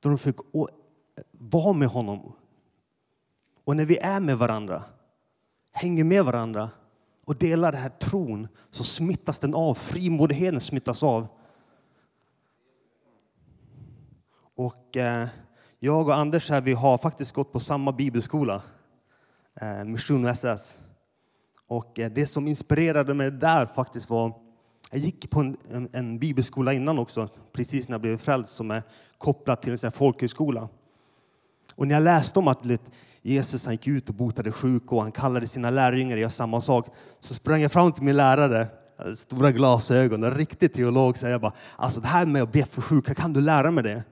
[0.00, 0.36] Då de fick
[1.32, 2.32] vara med honom.
[3.64, 4.82] Och när vi är med varandra,
[5.72, 6.70] hänger med varandra
[7.26, 9.74] och delar den här tron så smittas den av.
[9.74, 11.26] Frimodigheten smittas av.
[14.54, 15.28] Och eh,
[15.80, 18.62] jag och Anders här, vi har faktiskt gått på samma bibelskola,
[19.60, 20.78] eh, Mission SS.
[21.66, 24.32] Och eh, det som inspirerade mig där faktiskt var,
[24.90, 28.70] jag gick på en, en, en bibelskola innan också, precis när jag blev frälst, som
[28.70, 28.82] är
[29.18, 30.68] kopplad till en folkhögskola.
[31.74, 32.62] Och när jag läste om att
[33.22, 36.60] Jesus han gick ut och botade sjuka och han kallade sina lärjungar att göra samma
[36.60, 36.86] sak,
[37.20, 38.66] så sprang jag fram till min lärare,
[39.14, 42.82] stora glasögon, en riktig teolog, så jag bara, alltså det här med att be för
[42.82, 44.02] sjuka, kan du lära mig det?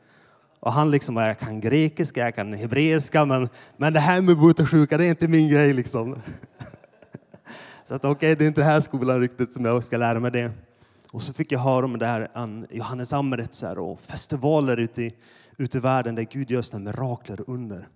[0.61, 4.67] Och han liksom, jag kan grekiska, jag kan hebreiska, men, men det här med bota
[4.67, 6.17] sjuka, det är inte min grej liksom.
[7.85, 10.21] Så att okej, okay, det är inte den här skolan riktigt som jag ska lära
[10.21, 10.51] mig det.
[11.11, 12.29] Och så fick jag höra om det här
[12.71, 15.15] Johannes Amrets och festivaler ute i,
[15.57, 17.89] ute i världen där Gud gör sina mirakler under.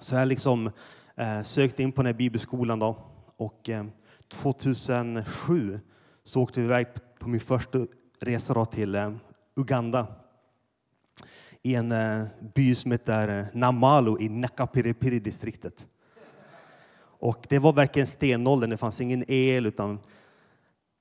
[0.00, 0.70] Så jag liksom
[1.16, 2.96] eh, sökte in på den här bibelskolan då.
[3.36, 3.84] Och eh,
[4.28, 5.80] 2007
[6.24, 6.86] så åkte vi iväg
[7.18, 7.86] på min första
[8.20, 9.12] resa då till eh,
[9.56, 10.06] Uganda
[11.62, 15.86] i en eh, by som heter eh, Namalo i Nakapiripiri-distriktet.
[17.20, 19.98] Och det var verkligen stenåldern, det fanns ingen el utan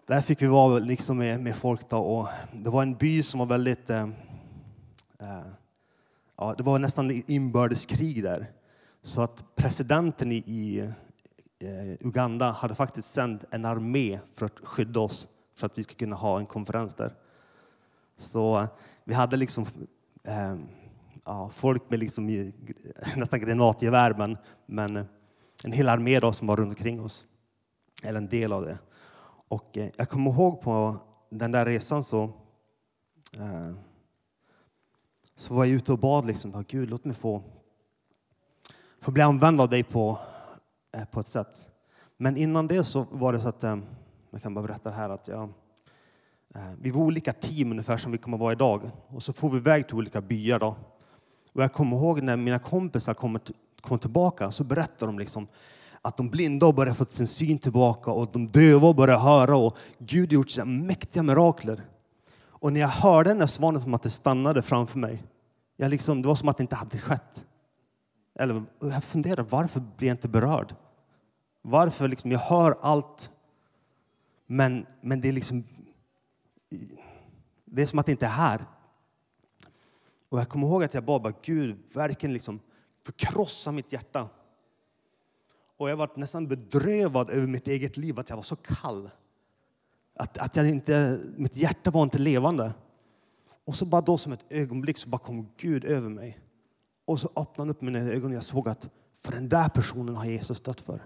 [0.08, 1.90] där fick vi vara liksom med, med folk.
[1.90, 3.90] Då, och det var en by som var väldigt...
[3.90, 4.10] Eh,
[5.20, 5.46] eh,
[6.38, 8.46] ja, det var nästan inbördeskrig där.
[9.02, 10.80] Så att presidenten i, i
[11.60, 16.00] eh, Uganda hade faktiskt sänt en armé för att skydda oss för att vi skulle
[16.00, 17.14] kunna ha en konferens där.
[18.18, 18.68] Så
[19.04, 19.66] vi hade liksom
[20.28, 20.56] eh,
[21.26, 22.28] ja, folk med liksom,
[23.16, 25.06] nästan granatgevär, men, men eh,
[25.64, 27.26] en hel armé då som var runt omkring oss.
[28.04, 28.78] Eller en del av det.
[29.48, 30.96] Och eh, jag kommer ihåg på
[31.30, 32.24] den där resan så,
[33.40, 33.72] eh,
[35.36, 37.44] så var jag ute och bad liksom, Gud låt mig få,
[39.02, 40.20] få bli använd av dig på,
[40.92, 41.70] eh, på ett sätt.
[42.18, 43.78] Men innan det så var det så att, eh,
[44.32, 45.54] jag kan bara berätta här att jag,
[46.58, 48.90] Eh, vi var olika team ungefär som vi kommer att vara idag.
[49.08, 50.76] Och så får vi iväg till olika byar då.
[51.54, 53.40] Och jag kommer ihåg när mina kompisar kom,
[53.82, 55.48] kom tillbaka så berättade de liksom
[56.02, 60.30] att de blinda börjat få sin syn tillbaka och de döva börjat höra och Gud
[60.30, 61.82] har gjort sina mäktiga mirakler.
[62.46, 65.24] Och när jag hörde den så var det som att det stannade framför mig.
[65.76, 67.46] Jag liksom, det var som att det inte hade skett.
[68.40, 70.76] Eller jag funderar, varför blir jag inte berörd?
[71.62, 73.32] Varför liksom, jag hör allt,
[74.48, 75.64] men, men det är liksom,
[77.66, 78.66] det är som att det inte är här.
[80.30, 82.60] Och jag kommer ihåg att jag bad bara, Gud, verkligen liksom
[83.06, 84.30] förkrossa mitt hjärta.
[85.78, 89.10] Och jag var nästan bedrövad över mitt eget liv, att jag var så kall.
[90.16, 92.74] Att, att jag inte, mitt hjärta var inte levande.
[93.66, 96.40] Och så bara då som ett ögonblick så bara kom Gud över mig.
[97.06, 100.16] Och så öppnade han upp mina ögon och jag såg att för den där personen
[100.16, 101.02] har Jesus dött för.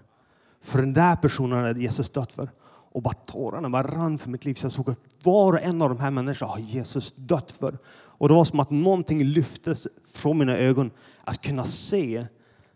[0.60, 2.50] För den där personen har Jesus dött för.
[2.92, 4.54] Och bara tårarna bara rann för mitt liv.
[4.54, 7.78] Så jag såg att var och en av de här människorna har Jesus dött för.
[7.94, 10.90] Och det var som att någonting lyftes från mina ögon.
[11.24, 12.26] Att kunna se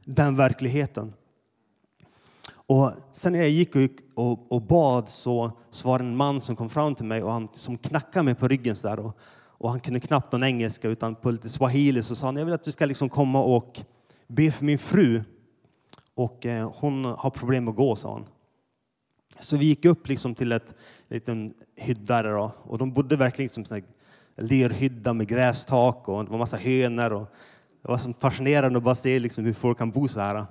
[0.05, 1.12] den verkligheten.
[2.66, 3.83] Och sen när jag gick och,
[4.14, 7.33] och, och, bad så, så var det en man som kom fram till mig och
[7.33, 8.98] han som knackade mig på ryggen så där.
[8.98, 9.18] Och,
[9.59, 12.55] och han kunde knappt någon engelska utan på lite swahili så sa han, jag vill
[12.55, 13.81] att du ska liksom komma och
[14.29, 15.22] be för min fru.
[16.14, 18.26] Och eh, hon har problem med att gå, sa han.
[19.40, 20.75] Så vi gick upp liksom till ett
[21.09, 23.83] liten hydda där då, och de bodde verkligen som en
[24.37, 27.12] lerhydda med grästak och det var massa hönor.
[27.12, 27.29] Och
[27.83, 30.46] det var så fascinerande att bara se liksom hur folk kan bo så här.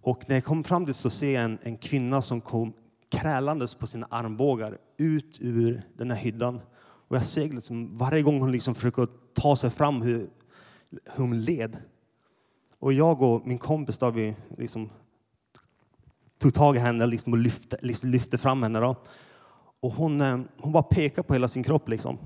[0.00, 2.72] Och när jag kom fram dit så ser jag en, en kvinna som kom
[3.08, 6.60] krälandes på sina armbågar ut ur den här hyddan.
[7.08, 10.30] Och jag ser liksom varje gång hon liksom försöker ta sig fram hur,
[10.90, 11.76] hur hon led.
[12.78, 14.90] Och jag och min kompis då, vi liksom
[16.44, 18.80] tog tag i henne liksom och lyfte, liksom lyfte fram henne.
[18.80, 18.96] Då.
[19.80, 21.88] Och hon, eh, hon bara pekade på hela sin kropp.
[21.88, 22.18] Liksom.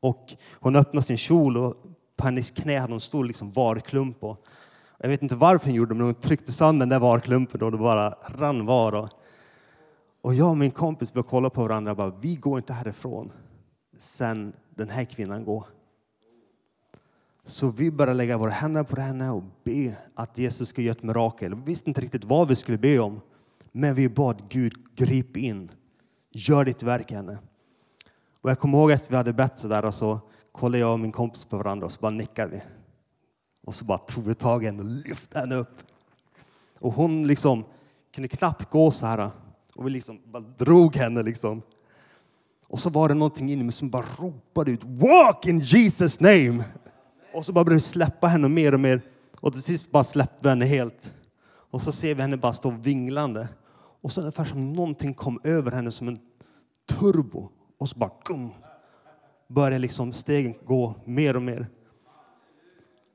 [0.00, 1.74] Och hon öppnade sin kjol och
[2.16, 4.24] på hennes knä hade hon en stor liksom varklump.
[4.24, 4.38] Och
[4.98, 7.72] jag vet inte varför hon gjorde det, men hon tryckte sönder den där varklumpen och
[7.72, 8.92] det bara rann var.
[8.92, 9.08] Då.
[10.22, 13.32] och jag och min kompis vi kollade på varandra och bara, vi går inte härifrån
[13.98, 15.64] sen den här kvinnan går.
[17.44, 21.02] Så vi började lägga våra händer på henne och be att Jesus skulle göra ett
[21.02, 21.54] mirakel.
[21.54, 23.20] Vi visste inte riktigt vad vi skulle be om,
[23.76, 25.70] men vi bad Gud, grip in.
[26.30, 27.38] Gör ditt verk i henne.
[28.40, 30.20] Och jag kommer ihåg att vi hade bett så där och så
[30.52, 32.62] kollade jag och min kompis på varandra och så bara nickade vi.
[33.66, 35.82] Och så bara tog vi tag i henne och lyfte henne upp.
[36.78, 37.64] Och hon liksom
[38.14, 39.30] kunde knappt gå så här.
[39.74, 41.62] Och vi liksom bara drog henne liksom.
[42.68, 46.64] Och så var det någonting inne mig som bara ropade ut Walk in Jesus name!
[47.32, 49.02] Och så bara började vi släppa henne mer och mer.
[49.40, 51.14] Och till sist bara släppte vi henne helt.
[51.46, 53.48] Och så ser vi henne bara stå vinglande.
[54.04, 56.18] Och så ungefär som någonting kom över henne som en
[56.86, 57.48] turbo.
[57.78, 58.50] Och så bara gum,
[59.48, 61.66] började liksom stegen gå mer och mer.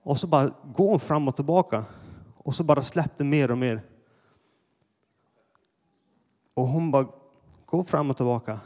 [0.04, 1.86] Och så bara går hon fram och tillbaka.
[2.38, 3.82] Och så bara släppte mer och mer.
[6.54, 7.08] Och hon bara
[7.66, 8.60] går fram och tillbaka.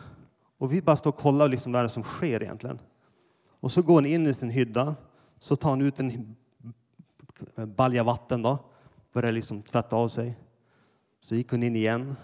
[0.57, 2.79] Och vi bara står och kollar liksom vad det som sker egentligen.
[3.59, 4.95] Och så går hon in i sin hydda.
[5.39, 6.35] Så tar hon ut en
[7.55, 8.57] balja vatten då.
[9.13, 10.37] Börjar liksom tvätta av sig.
[11.23, 12.15] Så gick hon in igen.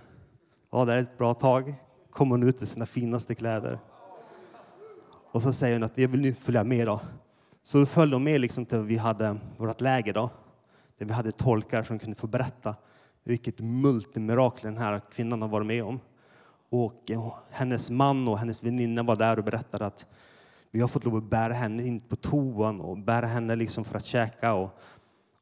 [0.71, 1.75] Ja, det är ett bra tag.
[2.09, 3.79] Kom hon ut i sina finaste kläder.
[5.31, 7.01] Och så säger hon att vi vill nu följa med då.
[7.63, 10.29] Så följde hon med liksom till vi hade vårt läger då,
[10.97, 12.75] där vi hade tolkar som kunde få berätta
[13.23, 15.99] vilket multimirakel den här kvinnan har varit med om.
[16.69, 20.05] Och eh, hennes man och hennes väninna var där och berättade att
[20.71, 23.97] vi har fått lov att bära henne in på toan och bära henne liksom för
[23.97, 24.53] att käka.
[24.53, 24.79] Och,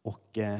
[0.02, 0.60] och, eh,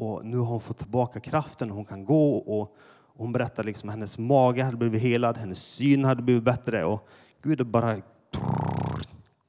[0.00, 2.36] och nu har hon fått tillbaka kraften och hon kan gå.
[2.36, 2.76] Och,
[3.16, 6.84] hon berättar liksom att hennes mage hade blivit helad, hennes syn hade blivit bättre.
[6.84, 7.08] Och
[7.42, 7.96] Gud har bara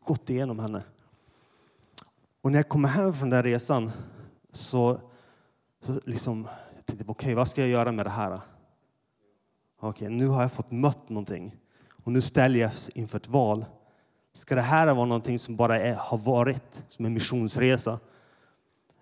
[0.06, 0.84] gått igenom henne.
[2.42, 3.92] Och när jag kommer hem från den resan
[4.52, 4.98] så,
[5.82, 8.34] så liksom, jag tänkte, jag, okej, okay, vad ska jag göra med det här?
[9.80, 11.56] Okej, okay, nu har jag fått mött någonting
[12.04, 13.66] och nu ställer jag inför ett val.
[14.34, 18.00] Ska det här vara någonting som bara är, har varit som en missionsresa?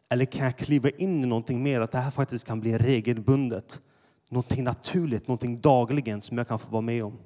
[0.10, 3.82] Eller kan jag kliva in i någonting mer, att det här faktiskt kan bli regelbundet?
[4.30, 7.18] Någonting naturligt, någonting dagligen som jag kan få vara med om.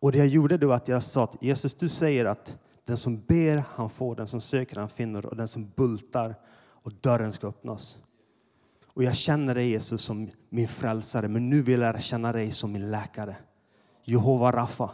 [0.00, 2.96] Och det jag gjorde då var att jag sa att Jesus, du säger att den
[2.96, 4.16] som ber, han får.
[4.16, 5.26] Den som söker, han finner.
[5.26, 6.34] Och den som bultar,
[6.82, 8.00] och dörren ska öppnas.
[8.94, 12.50] Och jag känner dig Jesus som min frälsare, men nu vill jag lära känna dig
[12.50, 13.36] som min läkare.
[14.04, 14.90] Jehova Rafa.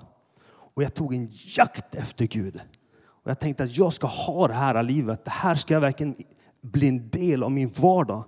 [0.47, 2.61] Och jag tog en jakt efter Gud.
[3.25, 5.25] Och jag tänkte att jag ska ha det här livet.
[5.25, 6.15] Det här ska jag verkligen
[6.61, 8.25] bli en del av min vardag.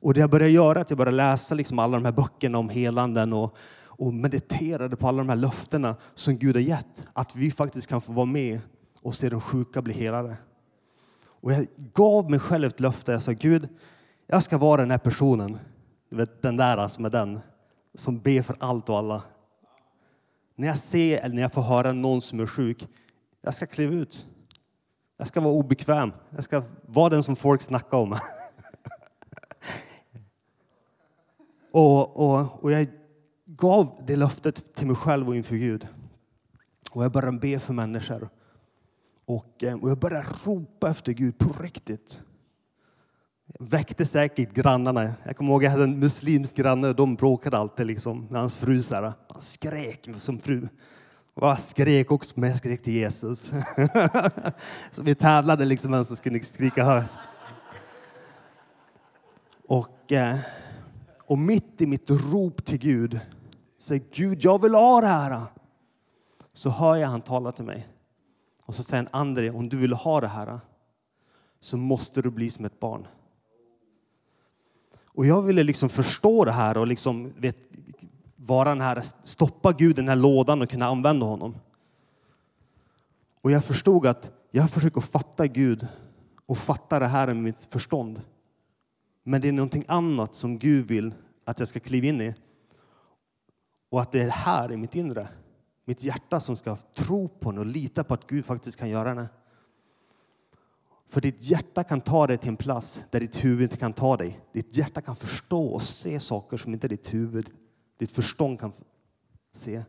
[0.00, 2.58] Och det jag började göra är att jag började läsa liksom alla de här böckerna
[2.58, 7.04] om helanden och, och mediterade på alla de här löftena som Gud har gett.
[7.12, 8.60] Att vi faktiskt kan få vara med
[9.02, 10.36] och se de sjuka bli helade.
[11.24, 13.12] Och jag gav mig själv ett löfte.
[13.12, 13.68] Jag sa Gud,
[14.26, 15.58] jag ska vara den här personen.
[16.10, 17.40] Du vet den där alltså som är den
[17.94, 19.22] som ber för allt och alla.
[20.56, 22.86] När jag ser eller när jag får höra någon som är sjuk,
[23.42, 24.26] jag ska kliva ut.
[25.16, 26.12] Jag ska vara obekväm.
[26.30, 28.12] Jag ska vara den som folk snackar om.
[31.72, 32.86] och, och, och jag
[33.46, 35.88] gav det löftet till mig själv och inför Gud.
[36.92, 38.28] Och jag började be för människor.
[39.24, 42.20] Och, eh, och jag började ropa efter Gud på riktigt.
[43.46, 45.14] Jag väckte säkert grannarna.
[45.24, 46.92] Jag kommer ihåg jag hade en muslimsk granne.
[46.92, 48.82] De bråkade alltid liksom, med hans fru.
[48.82, 49.02] Så här.
[49.02, 50.68] Han skrek som fru.
[51.34, 53.46] Och jag skrek också, men jag skrek till Jesus.
[54.90, 57.20] så vi tävlade liksom vem som skulle skrika högst.
[59.68, 60.38] Och, eh,
[61.26, 63.20] och mitt i mitt rop till Gud
[63.78, 65.42] säger Gud, jag vill ha det här.
[66.52, 67.88] Så hör jag han tala till mig.
[68.64, 70.60] Och så säger han, André, om du vill ha det här
[71.60, 73.06] så måste du bli som ett barn.
[75.04, 77.56] Och jag ville liksom förstå det här och liksom, vet,
[78.46, 81.54] vara den här, stoppa Gud i den här lådan och kunna använda honom.
[83.40, 85.86] Och jag förstod att jag försöker fatta Gud
[86.46, 88.22] och fatta det här med mitt förstånd.
[89.22, 92.34] Men det är någonting annat som Gud vill att jag ska kliva in i.
[93.90, 95.28] Och att det är här i mitt inre,
[95.84, 99.14] mitt hjärta som ska tro på honom och lita på att Gud faktiskt kan göra
[99.14, 99.28] det.
[101.06, 104.16] För ditt hjärta kan ta dig till en plats där ditt huvud inte kan ta
[104.16, 104.40] dig.
[104.52, 107.50] Ditt hjärta kan förstå och se saker som inte ditt huvud,
[108.02, 108.72] ditt förstånd kan
[109.54, 109.82] se.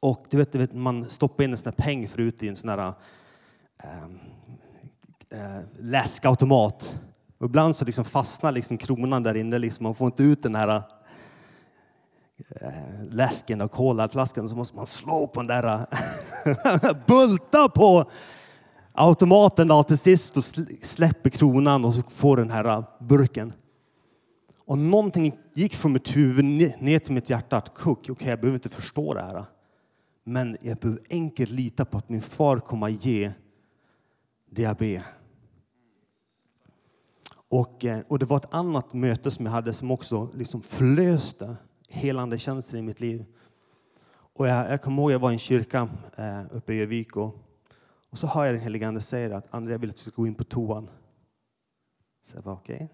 [0.00, 2.56] Och du vet, du vet man stoppar in en sån här peng förut i en
[2.56, 2.94] sån här
[3.82, 4.04] äh,
[5.30, 7.00] äh, läskautomat.
[7.38, 9.58] Och ibland så liksom fastnar liksom kronan där inne.
[9.58, 9.84] Liksom.
[9.84, 10.82] Man får inte ut den här
[12.60, 14.48] äh, läsken och kolaflaskan.
[14.48, 15.86] Så måste man slå på den där,
[17.06, 18.10] bulta på
[18.92, 20.44] automaten då till sist och
[20.82, 23.52] släpper kronan och så får den här äh, burken.
[24.66, 27.56] Och någonting gick från mitt huvud ner till mitt hjärta.
[27.56, 29.44] Att okej, okay, jag behöver inte förstå det här.
[30.24, 33.32] Men jag behöver enkelt lita på att min far kommer att ge
[34.50, 35.02] det jag ber.
[37.48, 41.56] Och, eh, och det var ett annat möte som jag hade som också liksom förlöste
[41.88, 43.24] helande tjänster i mitt liv.
[44.10, 47.44] Och jag, jag kommer ihåg jag var i en kyrka eh, uppe i Övik och
[48.14, 50.26] och så hör jag den helige Ande säga att Andrea vill att du ska gå
[50.26, 50.90] in på toan.
[52.22, 52.90] Så jag bara okej.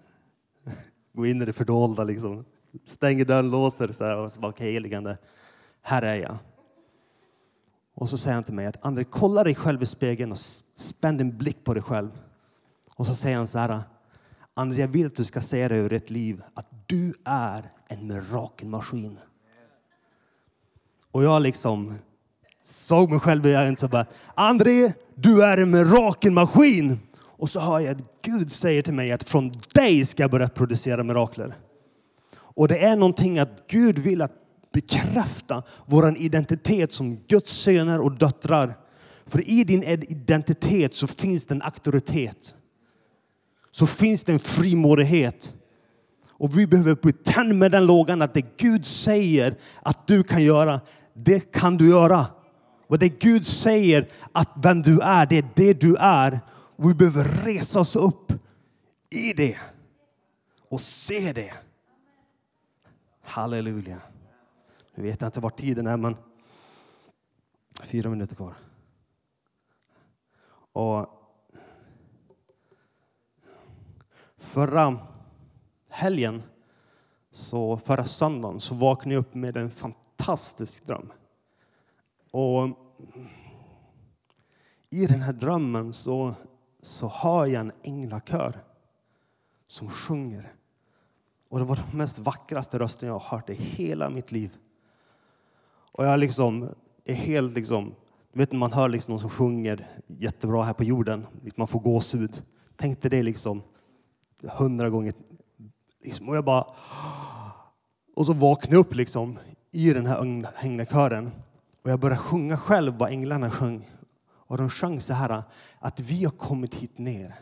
[0.63, 0.75] Okay.
[1.12, 2.44] Gå in i det fördolda liksom.
[2.85, 5.16] Stänger dörren, låser så här, och så bara okej okay, helige
[5.83, 6.38] här är jag.
[7.94, 11.16] Och så säger han till mig att André, kolla dig själv i spegeln och spänn
[11.16, 12.11] din blick på dig själv.
[12.94, 13.83] Och så säger han så här.
[14.55, 18.07] André, jag vill att du ska säga det över ditt liv att du är en
[18.07, 19.18] mirakelmaskin.
[21.11, 21.94] Och jag liksom
[22.64, 26.99] såg mig själv i ögonen och bara André, du är en mirakelmaskin.
[27.40, 30.48] Och så hör jag att Gud säger till mig att från dig ska jag börja
[30.48, 31.55] producera mirakler.
[32.38, 34.33] Och det är någonting att Gud vill att
[34.72, 38.79] bekräfta vår identitet som Guds söner och döttrar.
[39.26, 42.55] För i din identitet så finns det en auktoritet.
[43.70, 45.53] Så finns det en frimodighet.
[46.29, 50.42] Och vi behöver bli tänd med den lågan att det Gud säger att du kan
[50.42, 50.81] göra,
[51.14, 52.26] det kan du göra.
[52.88, 56.40] Och det Gud säger att vem du är, det är det du är.
[56.81, 58.33] Och vi behöver resa oss upp
[59.11, 59.59] i det
[60.69, 61.55] och se det.
[63.21, 64.01] Halleluja.
[64.95, 66.16] Nu vet jag inte var tiden är, men
[67.83, 68.55] fyra minuter kvar.
[70.72, 71.07] Och
[74.37, 74.99] förra
[75.89, 76.43] helgen,
[77.31, 81.12] så förra söndagen, så vaknade jag upp med en fantastisk dröm.
[82.31, 82.68] Och
[84.91, 86.35] i den här drömmen så,
[86.83, 88.64] så hör jag en änglakör
[89.66, 90.53] som sjunger.
[91.49, 94.57] Och det var den mest vackraste rösten jag har hört i hela mitt liv.
[95.93, 96.68] Och jag liksom
[97.05, 97.95] är helt liksom,
[98.33, 101.68] du vet när man hör liksom någon som sjunger jättebra här på jorden, liksom man
[101.68, 102.43] får gåshud.
[102.76, 103.62] Tänk dig det liksom
[104.43, 105.14] hundra gånger.
[106.05, 106.66] Liksom, och jag bara...
[108.16, 109.39] Och så vaknade jag upp liksom
[109.70, 111.31] i den här änglakören.
[111.83, 113.91] Och jag började sjunga själv vad änglarna sjöng.
[114.51, 115.42] Och de sjöng så här
[115.78, 117.34] att vi har kommit hit ner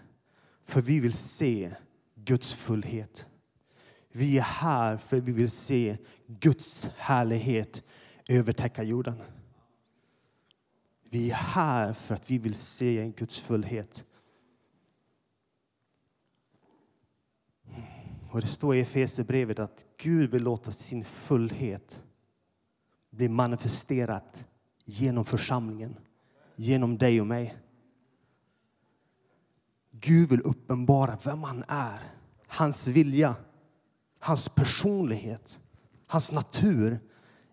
[0.62, 1.74] för vi vill se
[2.14, 3.28] Guds fullhet.
[4.12, 5.96] Vi är här för att vi vill se
[6.26, 7.82] Guds härlighet
[8.28, 9.22] övertäcka jorden.
[11.10, 14.04] Vi är här för att vi vill se Guds fullhet.
[18.30, 22.04] Och det står i Efesierbrevet att Gud vill låta sin fullhet
[23.10, 24.46] bli manifesterat
[24.84, 25.96] genom församlingen,
[26.58, 27.56] genom dig och mig.
[29.90, 32.00] Gud vill uppenbara vem han är,
[32.46, 33.36] hans vilja,
[34.18, 35.60] hans personlighet,
[36.06, 36.98] hans natur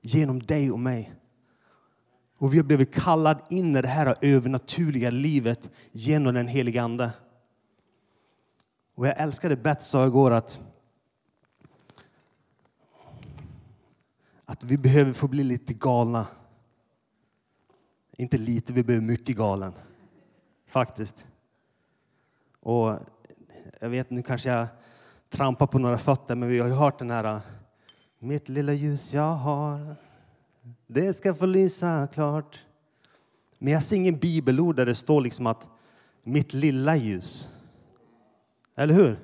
[0.01, 1.13] genom dig och mig.
[2.37, 7.11] Och vi har blivit kallade in i det här övernaturliga livet genom den helige Ande.
[8.95, 10.59] Och jag älskade Beth sa igår att,
[14.45, 16.27] att vi behöver få bli lite galna.
[18.15, 19.73] Inte lite, vi blev mycket galen.
[20.67, 21.27] Faktiskt.
[22.59, 22.99] Och
[23.79, 24.67] jag vet, nu kanske jag
[25.29, 27.41] trampar på några fötter, men vi har ju hört den här
[28.19, 29.95] Mitt lilla ljus jag har,
[30.87, 32.65] det ska få lysa klart.
[33.57, 35.67] Men jag ser ingen bibelord där det står liksom att
[36.23, 37.49] mitt lilla ljus.
[38.75, 39.19] Eller hur?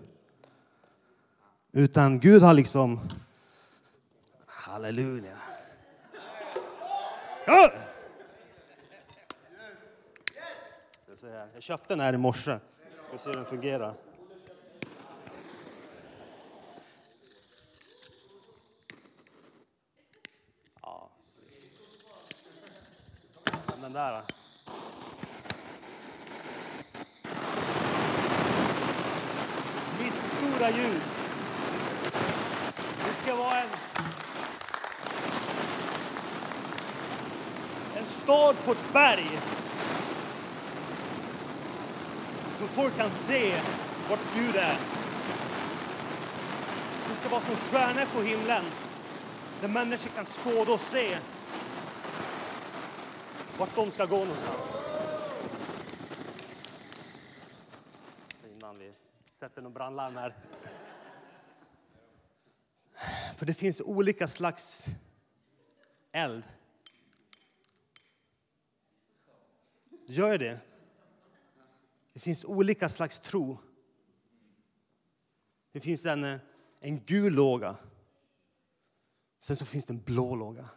[1.72, 3.00] Utan Gud har liksom...
[4.46, 5.38] Halleluja.
[7.46, 7.72] Ja!
[11.62, 12.60] Jag köpte den här i morse.
[13.08, 13.94] Ska se hur den fungerar.
[20.82, 21.10] Ja.
[23.82, 24.22] Den där.
[30.00, 31.26] Mitt stora ljus.
[33.08, 33.70] Det ska vara en...
[37.98, 39.40] En stad på ett berg
[42.62, 43.62] så folk kan se
[44.10, 44.78] vart Gud är.
[47.10, 48.64] Det ska vara som stjärnor på himlen
[49.62, 51.18] där människor kan skåda och se
[53.58, 54.76] vart de ska gå någonstans.
[58.58, 58.94] Innan vi
[59.34, 60.34] sätter någon brandlarm här.
[63.36, 64.86] För det finns olika slags
[66.12, 66.44] eld.
[70.08, 70.60] Gör det?
[72.14, 73.58] Det finns olika slags tro.
[75.74, 76.40] Det finns en, eh,
[76.80, 77.76] en gul låga.
[79.40, 80.70] Sen så finns det en blå låga.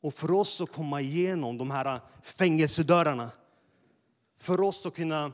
[0.00, 3.30] Och för oss att komma igenom de här eh, fängelsedörrarna,
[4.36, 5.32] för oss att kunna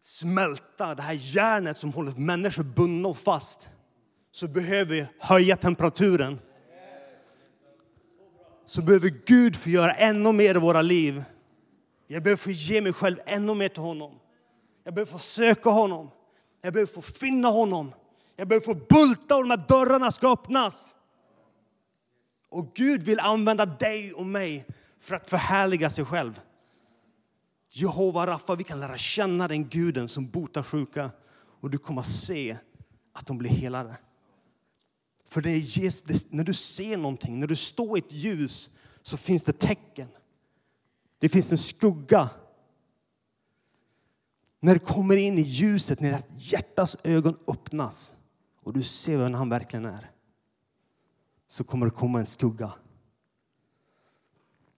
[0.00, 3.68] smälta det här järnet som håller människor bundna och fast,
[4.30, 6.40] så behöver vi höja temperaturen.
[8.64, 11.24] Så behöver Gud få göra ännu mer i våra liv.
[12.12, 14.18] Jag behöver få ge mig själv ännu mer till honom.
[14.84, 16.10] Jag behöver få söka honom.
[16.62, 17.94] Jag behöver få finna honom.
[18.36, 20.94] Jag behöver få bulta och de här dörrarna ska öppnas.
[22.48, 24.66] Och Gud vill använda dig och mig
[24.98, 26.40] för att förhärliga sig själv.
[27.72, 31.10] Jehova Raffa, vi kan lära känna den guden som botar sjuka
[31.60, 32.56] och du kommer att se
[33.12, 33.96] att de blir helade.
[35.28, 35.42] För
[36.34, 38.70] när du ser någonting, när du står i ett ljus
[39.02, 40.08] så finns det tecken.
[41.20, 42.30] Det finns en skugga.
[44.60, 48.12] När du kommer in i ljuset, när ditt hjärtas ögon öppnas
[48.62, 50.10] och du ser vem han verkligen är,
[51.46, 52.72] så kommer det komma en skugga.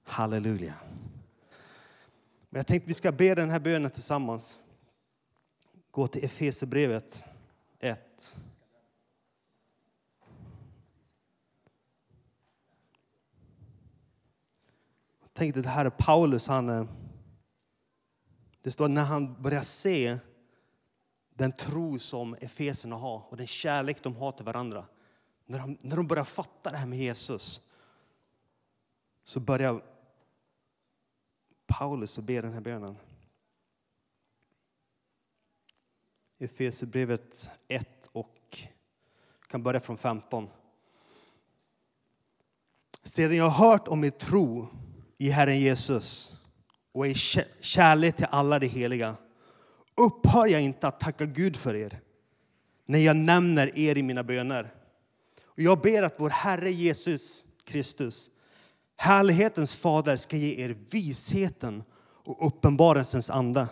[0.02, 0.74] Halleluja.
[2.50, 4.58] Men jag tänkte vi ska be den här bönen tillsammans.
[5.90, 7.24] Gå till Efesierbrevet
[7.80, 8.36] 1.
[15.32, 16.46] Tänk dig, det här är Paulus.
[16.46, 16.86] Han, eh,
[18.62, 20.18] det står när han börjar se
[21.34, 24.86] den tro som Efeserna har och den kärlek de har till varandra.
[25.46, 27.68] När de, när de börjar fatta det här med Jesus
[29.24, 29.82] så börjar
[31.66, 32.96] Paulus att be den här bönen.
[36.38, 38.58] Efesierbrevet 1 och
[39.46, 40.48] kan börja från 15.
[43.02, 44.68] Sedan jag har hört om er tro
[45.22, 46.36] i Herren Jesus
[46.94, 47.14] och i
[47.60, 49.16] kärlek till alla de heliga
[49.96, 52.00] upphör jag inte att tacka Gud för er
[52.86, 54.74] när jag nämner er i mina böner.
[55.46, 58.30] Och jag ber att vår Herre Jesus Kristus,
[58.96, 61.82] härlighetens fader, ska ge er visheten
[62.24, 63.66] och uppenbarelsens ande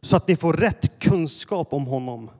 [0.00, 2.30] så att ni får rätt kunskap om honom.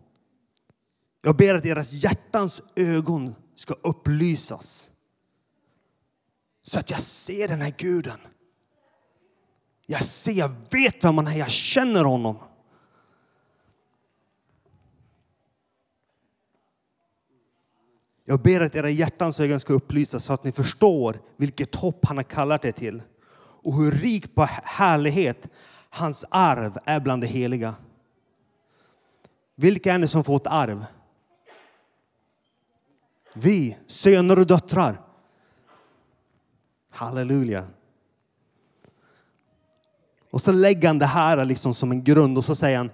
[1.22, 4.90] Jag ber att deras hjärtans ögon ska upplysas
[6.66, 8.18] så att jag ser den här guden.
[9.86, 12.38] Jag ser, jag vet vem han är, jag känner honom.
[18.24, 22.16] Jag ber att era hjärtans ögon ska upplysas så att ni förstår vilket hopp han
[22.16, 23.02] har kallat er till
[23.36, 25.48] och hur rik på härlighet
[25.90, 27.74] hans arv är bland de heliga.
[29.54, 30.84] Vilka är ni som fått arv?
[33.34, 35.03] Vi, söner och döttrar.
[36.94, 37.66] Halleluja.
[40.30, 42.90] Och så lägger han det här liksom som en grund och så säger han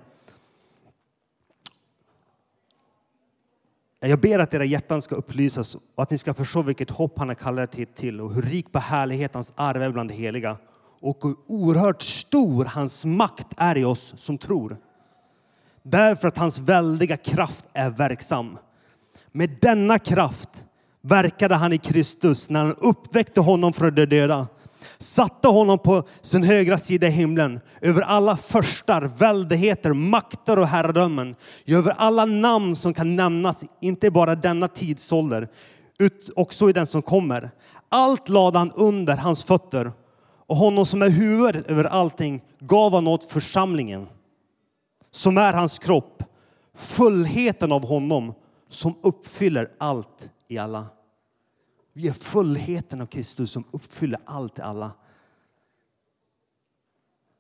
[4.01, 7.29] Jag ber att era hjärtan ska upplysas och att ni ska förstå vilket hopp han
[7.29, 10.57] har kallat er till och hur rik på härlighet hans arv är bland de heliga
[11.01, 14.77] och hur oerhört stor hans makt är i oss som tror.
[15.83, 18.59] Därför att hans väldiga kraft är verksam.
[19.33, 20.65] Med denna kraft
[21.03, 24.47] verkade han i Kristus när han uppväckte honom från de döda
[25.03, 31.35] satte honom på sin högra sida i himlen över alla förstar, väldigheter, makter och herradömen.
[31.67, 35.49] Över alla namn som kan nämnas, inte bara denna tidsålder,
[35.99, 37.51] utan också i den som kommer.
[37.89, 39.93] Allt lade han under hans fötter
[40.47, 44.07] och honom som är huvudet över allting gav han åt församlingen,
[45.11, 46.23] som är hans kropp,
[46.77, 48.35] fullheten av honom
[48.69, 50.87] som uppfyller allt i alla.
[51.93, 54.93] Vi är fullheten av Kristus som uppfyller allt i alla.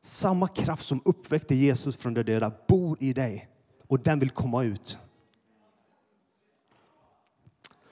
[0.03, 3.49] Samma kraft som uppväckte Jesus från de döda bor i dig
[3.87, 4.99] och den vill komma ut.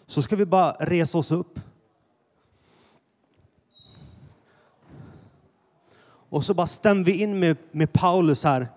[0.06, 1.60] Så ska vi bara resa oss upp.
[6.30, 8.68] Och så bara stämmer vi in med, med Paulus här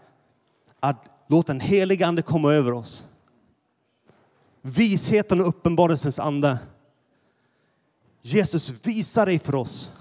[0.80, 3.08] att låt den heliga ande komma över oss.
[4.62, 6.58] Visheten och uppenbarelsens ande.
[8.22, 9.92] Jesus, visa dig för oss.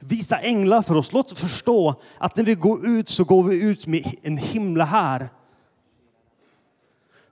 [0.00, 1.12] Visa änglar för oss.
[1.12, 4.84] Låt oss förstå att när vi går ut så går vi ut med en himla
[4.84, 5.28] här.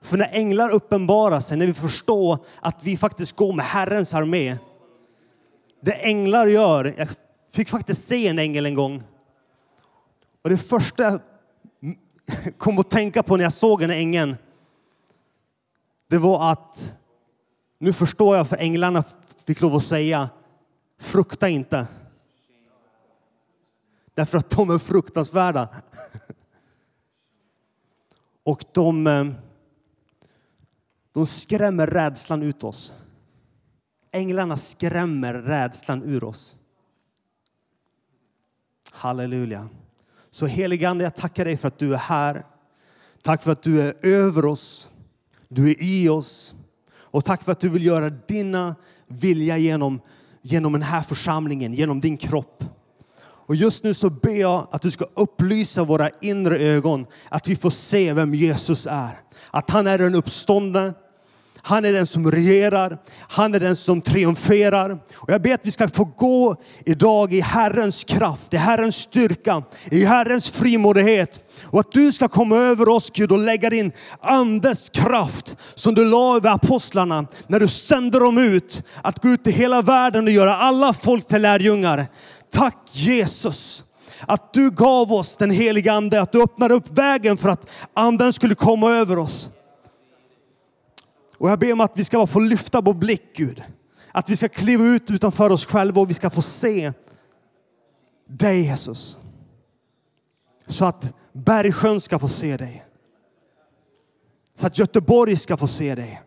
[0.01, 4.57] För när änglar uppenbarar sig, när vi förstår att vi faktiskt går med Herrens armé.
[5.81, 7.07] Det änglar gör, jag
[7.51, 9.03] fick faktiskt se en ängel en gång.
[10.41, 11.19] Och det första jag
[12.57, 14.37] kom att tänka på när jag såg den ängeln,
[16.11, 16.97] det var att
[17.77, 19.03] nu förstår jag för änglarna
[19.45, 20.29] fick lov att säga,
[20.99, 21.87] frukta inte.
[24.13, 25.69] Därför att de är fruktansvärda.
[28.43, 29.25] Och de, eh,
[31.11, 32.93] de skrämmer rädslan ut oss.
[34.11, 36.55] Änglarna skrämmer rädslan ur oss.
[38.91, 39.69] Halleluja.
[40.29, 42.45] Så heligande, jag tackar dig för att du är här.
[43.21, 44.91] Tack för att du är över oss.
[45.53, 46.55] Du är i oss.
[46.93, 48.75] Och tack för att du vill göra dina
[49.07, 50.01] vilja genom,
[50.41, 52.63] genom den här församlingen, genom din kropp.
[53.23, 57.55] Och just nu så ber jag att du ska upplysa våra inre ögon, att vi
[57.55, 59.19] får se vem Jesus är.
[59.51, 60.93] Att han är den uppståndne,
[61.63, 62.97] han är den som regerar,
[63.29, 64.99] han är den som triumferar.
[65.15, 66.55] Och jag ber att vi ska få gå
[66.85, 71.41] idag i Herrens kraft, i Herrens styrka, i Herrens frimodighet.
[71.63, 73.91] Och att du ska komma över oss Gud och lägga din
[74.21, 79.47] andes kraft som du la över apostlarna när du sände dem ut att gå ut
[79.47, 82.07] i hela världen och göra alla folk till lärjungar.
[82.51, 83.83] Tack Jesus
[84.27, 88.33] att du gav oss den heliga ande, att du öppnade upp vägen för att anden
[88.33, 89.49] skulle komma över oss.
[91.41, 93.63] Och jag ber om att vi ska få lyfta vår blick Gud.
[94.11, 96.93] Att vi ska kliva ut utanför oss själva och vi ska få se
[98.27, 99.19] dig Jesus.
[100.67, 102.85] Så att Bergsjön ska få se dig.
[104.53, 106.21] Så att Göteborg ska få se dig.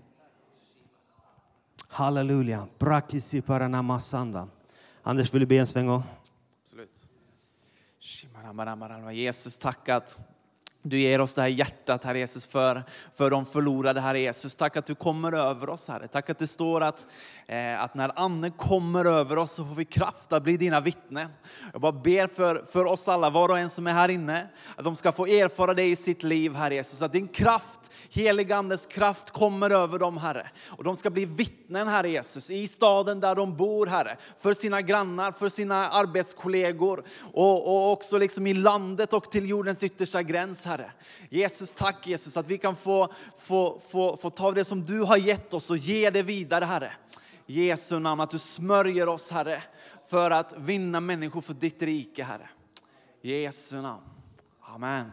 [1.89, 2.67] Halleluja.
[2.79, 4.49] Brakisi paranamasanda.
[5.03, 5.89] Anders, vill du be en sväng?
[5.89, 7.09] Absolut.
[9.13, 10.19] Jesus, tack att
[10.87, 14.57] du ger oss det här hjärtat, Herre Jesus, för, för de förlorade, Herre Jesus.
[14.57, 16.09] Tack att du kommer över oss, Herre.
[16.09, 17.07] Tack att det står att,
[17.47, 21.29] eh, att när Anden kommer över oss så får vi kraft att bli dina vittnen.
[21.73, 24.85] Jag bara ber för, för oss alla, var och en som är här inne, att
[24.85, 27.03] de ska få erfara dig i sitt liv, Herre Jesus.
[27.03, 27.81] Att din kraft,
[28.11, 30.51] helig Andes kraft kommer över dem, Herre.
[30.69, 34.17] Och de ska bli vittnen, Herre Jesus, i staden där de bor, Herre.
[34.41, 39.83] För sina grannar, för sina arbetskollegor och, och också liksom i landet och till jordens
[39.83, 40.74] yttersta gräns, Herre.
[40.79, 40.93] Herre.
[41.31, 45.17] Jesus, tack Jesus att vi kan få, få, få, få ta det som du har
[45.17, 46.93] gett oss och ge det vidare Herre.
[47.47, 49.63] Jesu namn, att du smörjer oss Herre
[50.09, 52.49] för att vinna människor för ditt rike Herre.
[53.23, 54.03] Jesu namn.
[54.61, 55.13] Amen.